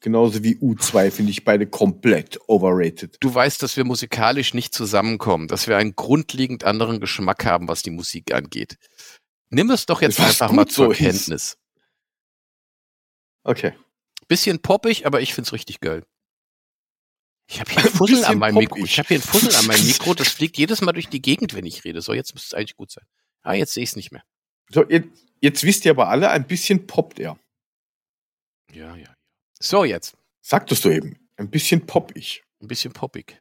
[0.00, 3.16] Genauso wie U2 finde ich beide komplett overrated.
[3.20, 7.82] Du weißt, dass wir musikalisch nicht zusammenkommen, dass wir einen grundlegend anderen Geschmack haben, was
[7.82, 8.76] die Musik angeht.
[9.48, 10.98] Nimm es doch jetzt Was einfach mal gut so zur ist.
[10.98, 11.58] Kenntnis.
[13.42, 13.72] Okay.
[14.28, 16.04] Bisschen poppig, aber ich find's richtig geil.
[17.48, 18.76] Ich habe hier ein Fussel Bisschen an meinem Mikro.
[18.76, 18.90] poppig.
[18.92, 20.14] Ich habe hier ein Fussel an meinem Mikro.
[20.14, 22.02] Das fliegt jedes Mal durch die Gegend, wenn ich rede.
[22.02, 23.04] So, jetzt müsste es eigentlich gut sein.
[23.42, 24.24] Ah, jetzt sehe ich es nicht mehr.
[24.70, 27.38] So, jetzt, jetzt wisst ihr aber alle, ein bisschen poppt er.
[28.72, 29.14] Ja, ja.
[29.60, 30.16] So, jetzt.
[30.42, 31.16] Sagtest du eben.
[31.36, 32.42] Ein bisschen popp ich.
[32.60, 33.40] Ein bisschen poppig.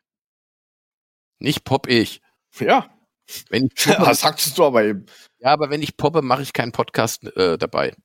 [1.40, 2.22] Nicht popp ich.
[2.60, 2.90] Ja.
[3.50, 5.06] Wenn ich poppe, Das sagtest du aber eben.
[5.40, 7.96] ja, aber wenn ich poppe, mache ich keinen Podcast äh, dabei.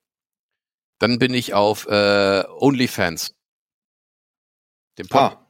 [0.98, 3.34] Dann bin ich auf äh, OnlyFans.
[4.98, 5.46] Dem Pod Ah,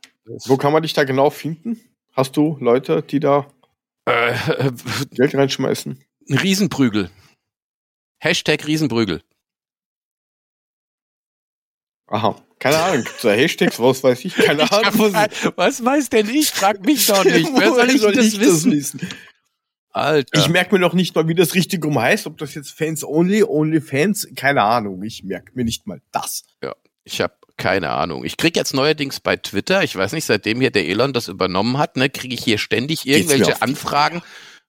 [0.46, 1.80] wo kann man dich da genau finden?
[2.12, 3.50] Hast du Leute, die da
[4.06, 4.34] äh,
[5.10, 6.04] Geld reinschmeißen?
[6.28, 7.10] ein Riesenprügel.
[8.20, 9.22] Hashtag Riesenprügel.
[12.06, 12.36] Aha.
[12.58, 13.04] Keine Ahnung.
[13.04, 13.80] Gibt's da Hashtags?
[13.80, 14.34] Was weiß ich?
[14.34, 15.12] Keine Ahnung.
[15.14, 16.50] Was, Was weiß denn ich?
[16.50, 17.48] Frag mich doch nicht.
[17.54, 18.72] Wer soll ich Woher das wissen?
[18.72, 19.08] wissen?
[19.92, 20.38] Alter.
[20.38, 22.26] Ich merke mir noch nicht mal, wie das richtig rum heißt.
[22.26, 25.02] Ob das jetzt Fans Only, Only Fans, keine Ahnung.
[25.02, 26.44] Ich merke mir nicht mal das.
[27.04, 28.24] Ich habe keine Ahnung.
[28.24, 31.76] Ich krieg jetzt neuerdings bei Twitter, ich weiß nicht, seitdem hier der Elon das übernommen
[31.76, 34.22] hat, ne, kriege ich hier ständig irgendwelche Anfragen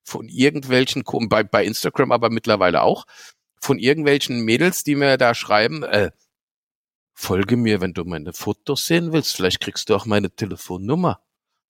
[0.03, 3.05] von irgendwelchen, bei, bei Instagram aber mittlerweile auch,
[3.61, 6.11] von irgendwelchen Mädels, die mir da schreiben, äh,
[7.13, 11.21] folge mir, wenn du meine Fotos sehen willst, vielleicht kriegst du auch meine Telefonnummer.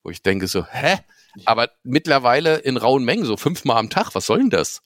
[0.03, 0.99] Wo ich denke so, hä?
[1.45, 4.81] Aber mittlerweile in rauen Mengen, so fünfmal am Tag, was soll denn das?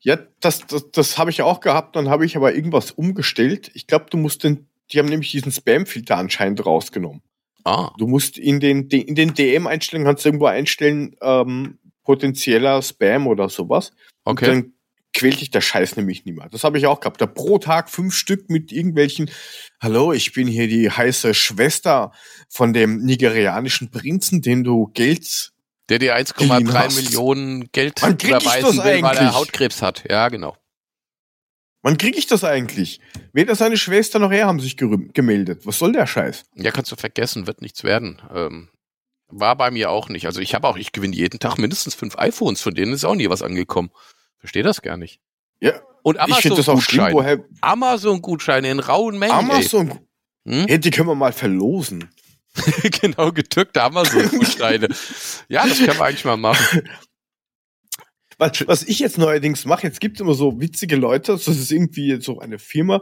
[0.00, 1.96] Ja, das, das, das habe ich auch gehabt.
[1.96, 3.70] Dann habe ich aber irgendwas umgestellt.
[3.74, 7.22] Ich glaube, du musst den, die haben nämlich diesen Spam-Filter anscheinend rausgenommen.
[7.64, 13.26] Ah, Du musst in den, in den DM-Einstellungen kannst du irgendwo einstellen, ähm, potenzieller Spam
[13.26, 13.92] oder sowas.
[14.24, 14.50] okay.
[14.50, 14.73] Und dann
[15.14, 16.48] quält dich der Scheiß nämlich nicht mehr.
[16.50, 17.20] Das habe ich auch gehabt.
[17.20, 19.30] Da pro Tag fünf Stück mit irgendwelchen,
[19.80, 22.12] hallo, ich bin hier die heiße Schwester
[22.48, 25.52] von dem nigerianischen Prinzen, den du Geld.
[25.88, 26.96] Der dir Geliehen 1,3 hast.
[26.96, 29.34] Millionen Geld überweisen das will, weil er eigentlich?
[29.34, 30.04] Hautkrebs hat.
[30.08, 30.56] Ja, genau.
[31.82, 33.00] Wann kriege ich das eigentlich?
[33.34, 35.66] Weder seine Schwester noch er haben sich gemeldet.
[35.66, 36.46] Was soll der Scheiß?
[36.54, 38.22] Ja, kannst du vergessen, wird nichts werden.
[38.34, 38.70] Ähm,
[39.28, 40.24] war bei mir auch nicht.
[40.26, 43.14] Also ich habe auch, ich gewinne jeden Tag mindestens fünf iPhones, von denen ist auch
[43.14, 43.90] nie was angekommen.
[44.44, 45.20] Verstehe das gar nicht.
[45.58, 47.46] Ja, Und Amazon-Gutscheine.
[47.62, 49.32] Amazon-Gutscheine in rauen Mengen.
[49.32, 50.00] Amazon.
[50.46, 50.66] Hm?
[50.66, 52.10] hey, die können wir mal verlosen.
[53.00, 54.88] genau, getückte Amazon-Gutscheine.
[55.48, 56.86] ja, das können wir eigentlich mal machen.
[58.36, 61.70] Was, was ich jetzt neuerdings mache, jetzt gibt es immer so witzige Leute, das ist
[61.70, 63.00] irgendwie so eine Firma,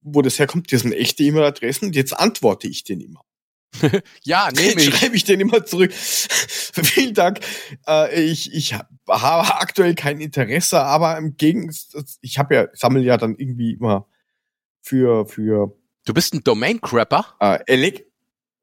[0.01, 3.22] wo das herkommt, das sind echte E-Mail-Adressen, jetzt antworte ich denen immer.
[4.24, 4.93] Ja, nehme ich.
[4.95, 5.93] schreibe ich den immer zurück.
[5.93, 7.39] Vielen Dank.
[7.88, 13.03] Äh, ich ich hab- habe aktuell kein Interesse, aber im Gegensatz, ich habe ja, sammle
[13.03, 14.07] ja dann irgendwie immer
[14.82, 17.36] für, für, Du bist ein Domain-Crapper?
[17.39, 18.07] äh, Elek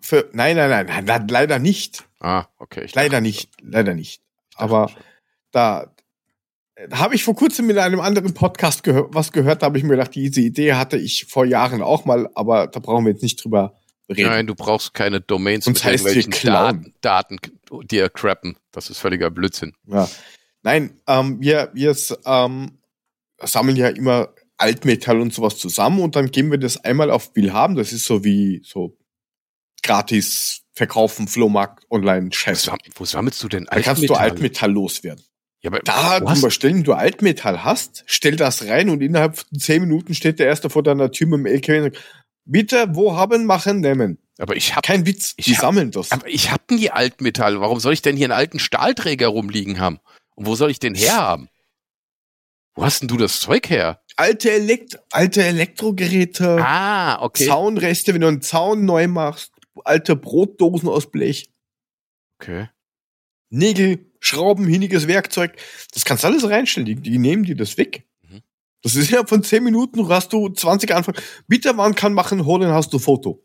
[0.01, 2.05] für, nein, nein, nein, nein, leider nicht.
[2.20, 2.84] Ah, okay.
[2.84, 4.22] Ich Leider dachte- nicht, leider nicht.
[4.57, 5.01] Aber schon.
[5.53, 5.94] da,
[6.88, 9.84] da habe ich vor kurzem in einem anderen Podcast gehör, was gehört, da habe ich
[9.84, 13.22] mir gedacht, diese Idee hatte ich vor Jahren auch mal, aber da brauchen wir jetzt
[13.22, 13.74] nicht drüber
[14.09, 14.28] reden.
[14.30, 16.32] Nein, du brauchst keine Domains Sonst mit irgendwelchen.
[16.53, 17.38] Daten, Daten
[17.84, 18.57] dir crappen.
[18.72, 19.74] Das ist völliger Blödsinn.
[19.86, 20.09] Ja.
[20.62, 22.78] Nein, ähm, wir, wir ähm,
[23.42, 27.76] sammeln ja immer Altmetall und sowas zusammen und dann geben wir das einmal auf Willhaben.
[27.76, 28.96] Das ist so wie so
[29.82, 32.62] gratis verkaufen, Flohmarkt, online Wo, Scheiß.
[32.64, 35.24] sam wo sammelst du denn Da kannst du Altmetall loswerden.
[35.60, 36.34] Ja, aber Da was?
[36.34, 40.38] zum Beispiel, wenn du Altmetall hast, stell das rein und innerhalb von zehn Minuten steht
[40.38, 42.04] der Erste vor deiner Tür mit dem LKW und sagt,
[42.44, 44.18] bitte, wo haben, machen, nehmen.
[44.38, 46.12] aber ich hab, Kein Witz, ich die hab- sammeln das.
[46.12, 47.60] aber ich hab nie Altmetall.
[47.60, 49.98] Warum soll ich denn hier einen alten Stahlträger rumliegen haben?
[50.36, 51.48] Und wo soll ich den herhaben?
[52.76, 54.00] Wo hast denn du das Zeug her?
[54.14, 56.58] Alte, Elekt alte Elektrogeräte.
[56.64, 57.46] Ah, okay.
[57.46, 59.50] Zaunreste, wenn du einen Zaun neu machst,
[59.84, 61.50] alte Brotdosen aus Blech,
[62.40, 62.68] Okay.
[63.50, 65.56] Nägel, Schrauben, hiniges Werkzeug,
[65.92, 68.06] das kannst du alles reinstellen, die, die nehmen dir das weg.
[68.22, 68.42] Mhm.
[68.82, 71.20] Das ist ja von 10 Minuten, hast du 20 Anfragen.
[71.46, 73.44] Bitte, man kann machen, hol, dann hast du Foto.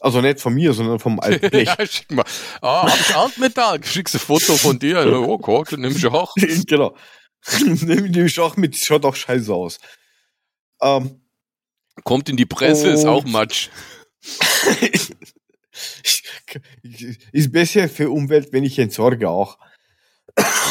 [0.00, 1.66] Also nicht von mir, sondern vom alten Blech.
[1.66, 2.24] ja, schick mal.
[2.60, 3.82] Ah, hab ich Altmetall?
[3.82, 5.04] Schickst du ein Foto von dir?
[5.06, 6.34] Oh, Gott, nimm ich auch.
[6.66, 6.94] genau.
[7.64, 9.78] Nimm die ich auch mit, schaut auch scheiße aus.
[10.80, 11.20] Ähm,
[12.02, 13.68] Kommt in die Presse, ist auch Matsch.
[17.32, 19.58] ist besser für Umwelt, wenn ich entsorge auch.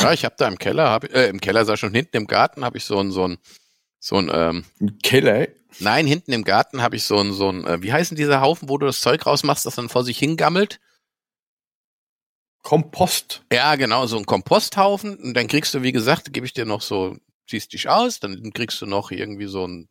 [0.01, 2.66] Ja, ich habe da im Keller, hab, äh, im Keller sag schon hinten im Garten
[2.66, 3.38] habe ich so ein so ein
[3.99, 4.66] so ein ähm,
[5.01, 5.47] Keller,
[5.80, 8.68] nein hinten im Garten habe ich so ein so ein äh, wie heißen diese Haufen,
[8.68, 10.80] wo du das Zeug rausmachst, das dann vor sich hingammelt?
[12.62, 13.43] Kompost.
[13.51, 16.82] Ja, genau, so ein Komposthaufen und dann kriegst du, wie gesagt, gebe ich dir noch
[16.82, 19.89] so ziehst dich aus, dann kriegst du noch irgendwie so einen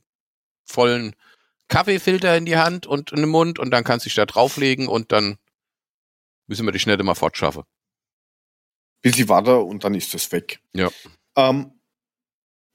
[0.65, 1.15] vollen
[1.69, 4.89] Kaffeefilter in die Hand und in den Mund und dann kannst du dich da drauflegen
[4.89, 5.39] und dann
[6.47, 7.63] müssen wir die schnell mal fortschaffen.
[9.03, 10.61] Bisschen Wasser und dann ist das weg.
[10.75, 10.91] Ja.
[11.37, 11.81] Ähm,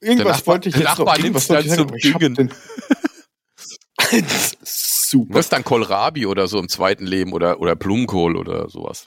[0.00, 2.20] irgendwas Nachbar- wollte ich jetzt noch, Nachbar irgendwas nimmt's wollte ich sagen, zum ich hab
[2.20, 2.34] Düngen.
[2.34, 2.54] den-
[4.10, 5.34] Das ist Super.
[5.34, 9.06] Das ist dann Kohlrabi oder so im zweiten Leben oder, oder Blumenkohl oder sowas.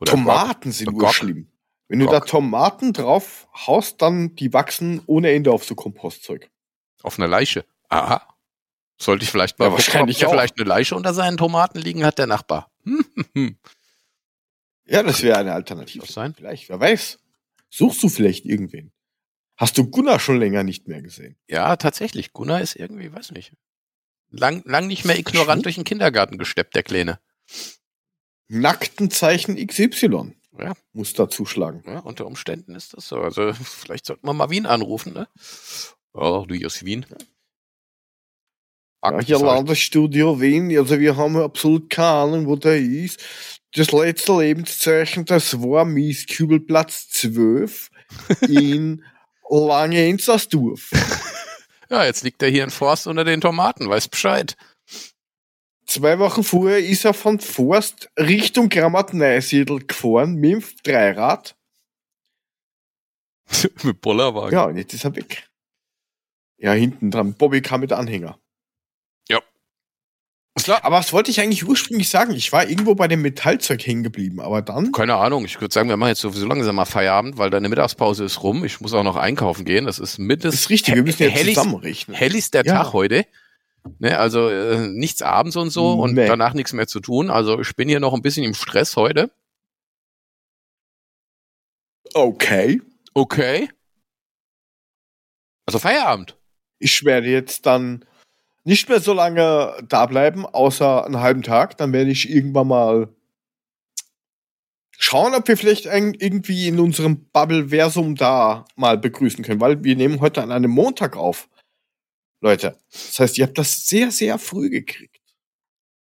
[0.00, 1.02] Oder Tomaten sind Gok.
[1.02, 1.50] urschlimm.
[1.88, 2.28] Wenn du da Gok.
[2.28, 6.42] Tomaten drauf haust, dann die wachsen ohne Ende auf so Kompostzeug.
[6.42, 6.50] Gok
[7.02, 7.64] Auf einer Leiche.
[7.88, 8.33] Aha.
[9.00, 12.04] Sollte ich vielleicht mal Ja, gucken, wahrscheinlich ob vielleicht eine Leiche unter seinen Tomaten liegen
[12.04, 12.70] hat, der Nachbar.
[12.84, 13.04] Hm,
[14.86, 16.06] Ja, das wäre eine Alternative.
[16.06, 16.34] Sein?
[16.34, 17.18] Vielleicht, wer weiß.
[17.70, 18.92] Suchst du vielleicht irgendwen?
[19.56, 21.36] Hast du Gunnar schon länger nicht mehr gesehen?
[21.48, 22.32] Ja, tatsächlich.
[22.32, 23.52] Gunnar ist irgendwie, weiß nicht.
[24.30, 27.18] Lang, lang nicht mehr ignorant durch den Kindergarten gesteppt, der Kleine.
[28.48, 30.34] Nackten Zeichen XY.
[30.58, 30.74] Ja.
[30.92, 31.82] Muss da zuschlagen.
[31.86, 33.16] Ja, unter Umständen ist das so.
[33.20, 35.28] Also vielleicht sollten wir mal Wien anrufen, ne?
[36.12, 37.06] Oh, du aus Wien.
[37.10, 37.16] Ja,
[39.24, 43.22] hier Landesstudio Wien, also wir haben absolut keine Ahnung, wo der ist.
[43.74, 47.90] Das letzte Lebenszeichen, das war Mieskübelplatz 12
[48.48, 49.04] in
[49.50, 50.90] Lange Inzersdorf.
[51.90, 54.56] Ja, jetzt liegt er hier in Forst unter den Tomaten, weiß Bescheid.
[55.86, 61.56] Zwei Wochen vorher ist er von Forst Richtung Grammat-Neusiedl gefahren mit dem Dreirad.
[63.82, 64.52] Mit Bollerwagen.
[64.52, 65.48] Ja, und jetzt ist er weg.
[66.56, 67.34] Ja, hinten dran.
[67.34, 68.38] Bobby kam mit Anhänger.
[70.62, 70.84] Klar.
[70.84, 72.32] Aber was wollte ich eigentlich ursprünglich sagen?
[72.32, 74.92] Ich war irgendwo bei dem Metallzeug hängen geblieben, aber dann.
[74.92, 78.24] Keine Ahnung, ich würde sagen, wir machen jetzt sowieso langsam mal Feierabend, weil deine Mittagspause
[78.24, 78.64] ist rum.
[78.64, 79.84] Ich muss auch noch einkaufen gehen.
[79.86, 80.60] Das ist Das mindestens.
[80.62, 82.16] ist richtig, wir müssen jetzt Hellis- zusammenrechnen.
[82.16, 82.74] Hell ist der Ja.
[82.84, 83.26] Tag heute.
[83.98, 86.26] Ne, also äh, nichts abends und so und Nee.
[86.26, 87.30] danach nichts mehr zu tun.
[87.30, 89.30] Also ich bin hier noch ein bisschen im Stress heute.
[92.14, 92.80] Okay.
[93.12, 93.68] Okay.
[95.66, 96.36] Also Feierabend.
[96.78, 98.04] Ich werde jetzt dann
[98.64, 101.76] nicht mehr so lange da bleiben, außer einen halben Tag.
[101.76, 103.14] Dann werde ich irgendwann mal
[104.90, 110.20] schauen, ob wir vielleicht irgendwie in unserem Bubble-Versum da mal begrüßen können, weil wir nehmen
[110.20, 111.48] heute an einem Montag auf.
[112.40, 115.20] Leute, das heißt, ihr habt das sehr, sehr früh gekriegt.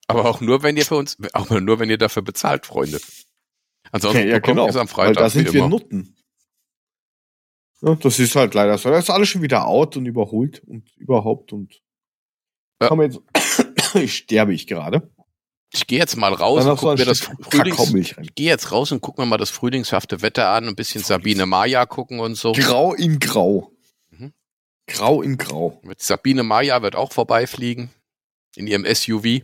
[0.07, 2.99] Aber auch nur, wenn ihr für uns, auch nur, wenn ihr dafür bezahlt, Freunde.
[3.91, 4.67] Ansonsten Ja, ja, genau.
[4.67, 5.15] am Weil Freitag.
[5.15, 5.69] da sind wir immer.
[5.69, 6.15] Nutten.
[7.81, 8.89] Ja, das ist halt leider so.
[8.89, 11.81] Das ist alles schon wieder out und überholt und überhaupt und.
[12.81, 12.91] Ja.
[12.91, 13.19] Wir jetzt
[13.95, 15.09] ich sterbe ich gerade.
[15.73, 18.91] Ich gehe jetzt mal raus Dann und guck mir das Frühlings, ich gehe jetzt raus
[18.91, 22.53] und guck mir mal das frühlingshafte Wetter an, ein bisschen Sabine Maya gucken und so.
[22.53, 23.71] Grau in Grau.
[24.09, 24.33] Mhm.
[24.87, 25.79] Grau in Grau.
[25.83, 27.89] Mit Sabine Maya wird auch vorbeifliegen.
[28.55, 29.41] In ihrem SUV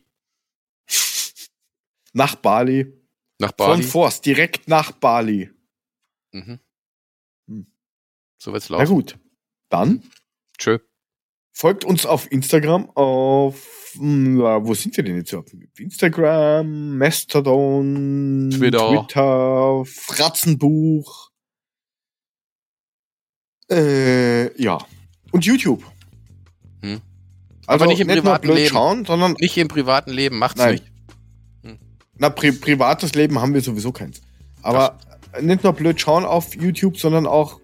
[2.13, 2.93] Nach Bali.
[3.39, 3.83] nach Von Bali.
[3.83, 5.49] Forst, direkt nach Bali.
[6.31, 6.59] Mhm.
[7.47, 7.67] Hm.
[8.37, 8.93] So wird's Na laufen.
[8.93, 9.17] gut.
[9.69, 10.03] Dann
[10.57, 10.79] Tschö.
[11.51, 15.31] Folgt uns auf Instagram, auf hm, ja, wo sind wir denn jetzt?
[15.33, 15.53] überhaupt?
[15.77, 19.05] Instagram, Mastodon, Twitter.
[19.07, 21.29] Twitter Fratzenbuch.
[23.69, 24.77] Äh, ja.
[25.31, 25.83] Und YouTube.
[26.81, 27.01] Hm.
[27.67, 28.69] Also Aber nicht im nur privaten Leben.
[28.69, 30.73] schauen, sondern Nicht im privaten Leben, macht's Nein.
[31.63, 31.79] nicht.
[32.17, 34.21] na, pri privates Leben haben wir sowieso keins.
[34.61, 34.97] Aber
[35.41, 37.61] nicht nur blöd schauen auf YouTube, sondern auch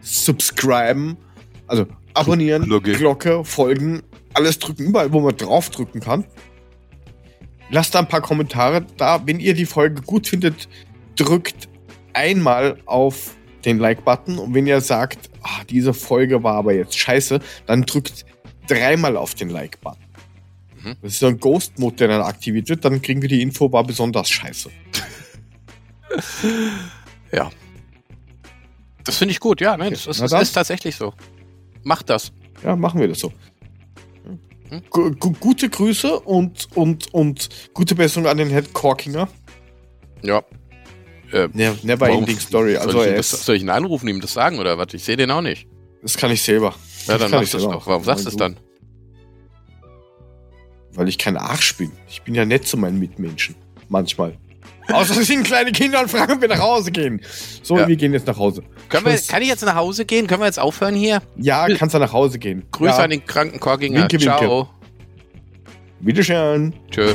[0.00, 1.18] subscriben,
[1.66, 2.92] also abonnieren, Glocke.
[2.92, 4.02] Glocke, folgen,
[4.34, 6.24] alles drücken, überall, wo man draufdrücken kann.
[7.70, 9.24] Lasst da ein paar Kommentare da.
[9.26, 10.68] Wenn ihr die Folge gut findet,
[11.16, 11.68] drückt
[12.14, 13.34] einmal auf
[13.64, 14.38] den Like-Button.
[14.38, 18.24] Und wenn ihr sagt, ah, diese Folge war aber jetzt scheiße, dann drückt
[18.66, 20.02] dreimal auf den Like-Button.
[20.82, 20.96] Mhm.
[21.02, 22.84] Das ist so ein Ghost-Mode, der dann aktiviert wird.
[22.84, 24.70] Dann kriegen wir die Info, war besonders scheiße.
[27.32, 27.50] Ja.
[29.04, 30.42] Das finde ich gut, ja, das, Okay, das dann.
[30.42, 31.14] ist tatsächlich so.
[31.82, 32.32] Macht das.
[32.62, 33.32] Ja, machen wir das so.
[34.68, 34.82] Hm?
[34.90, 39.28] Gu- gu- gute Grüße und, und, und gute Besserung an den Head Corkinger.
[40.22, 40.42] Ja.
[41.32, 42.74] Äh, Ne, never ending story.
[42.74, 44.92] soll, Also ich ihm er das, soll ich ihn anrufen, ihm das sagen oder was?
[44.94, 45.66] Ich sehe den auch nicht.
[46.02, 46.74] das kann ich selber.
[47.06, 47.86] Ja, dann kann mach ich das selber doch.
[47.86, 48.56] Warum sagst du es dann?
[50.92, 51.92] Weil ich kein Arsch bin.
[52.08, 53.54] Ich bin ja nett zu meinen Mitmenschen.
[53.88, 54.36] Manchmal.
[54.92, 57.20] Außer es sind kleine Kinder und fragen, ob wir nach Hause gehen.
[57.62, 57.88] So, Ja.
[57.88, 58.62] wir gehen jetzt nach Hause.
[58.88, 60.26] Können wir, kann ich jetzt nach Hause gehen?
[60.26, 61.22] Können wir jetzt aufhören hier?
[61.36, 62.64] Ja, kannst du nach Hause gehen.
[62.72, 63.04] Grüße ja.
[63.04, 64.00] an den kranken Korkinger.
[64.00, 64.24] Winke, winke.
[64.24, 64.68] Ciao.
[66.00, 66.74] Wiederschauen.
[66.90, 67.14] Tschö.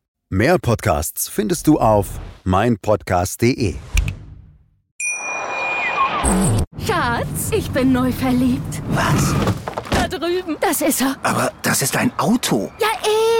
[0.33, 3.75] Mehr Podcasts findest du auf meinpodcast.de.
[6.87, 8.81] Schatz, ich bin neu verliebt.
[8.91, 9.35] Was?
[9.91, 10.55] Da drüben.
[10.61, 11.17] Das ist er.
[11.23, 12.71] Aber das ist ein Auto.
[12.79, 12.87] Ja,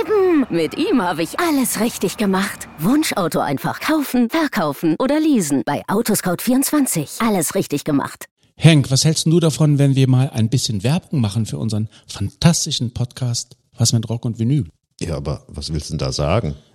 [0.02, 0.46] eben.
[0.50, 2.68] Mit ihm habe ich alles richtig gemacht.
[2.78, 5.64] Wunschauto einfach kaufen, verkaufen oder leasen.
[5.66, 7.26] Bei Autoscout24.
[7.26, 8.26] Alles richtig gemacht.
[8.58, 12.94] Henk, was hältst du davon, wenn wir mal ein bisschen Werbung machen für unseren fantastischen
[12.94, 14.66] Podcast Was mit Rock und Vinyl?
[15.00, 16.56] Ja, aber was willst du denn da sagen?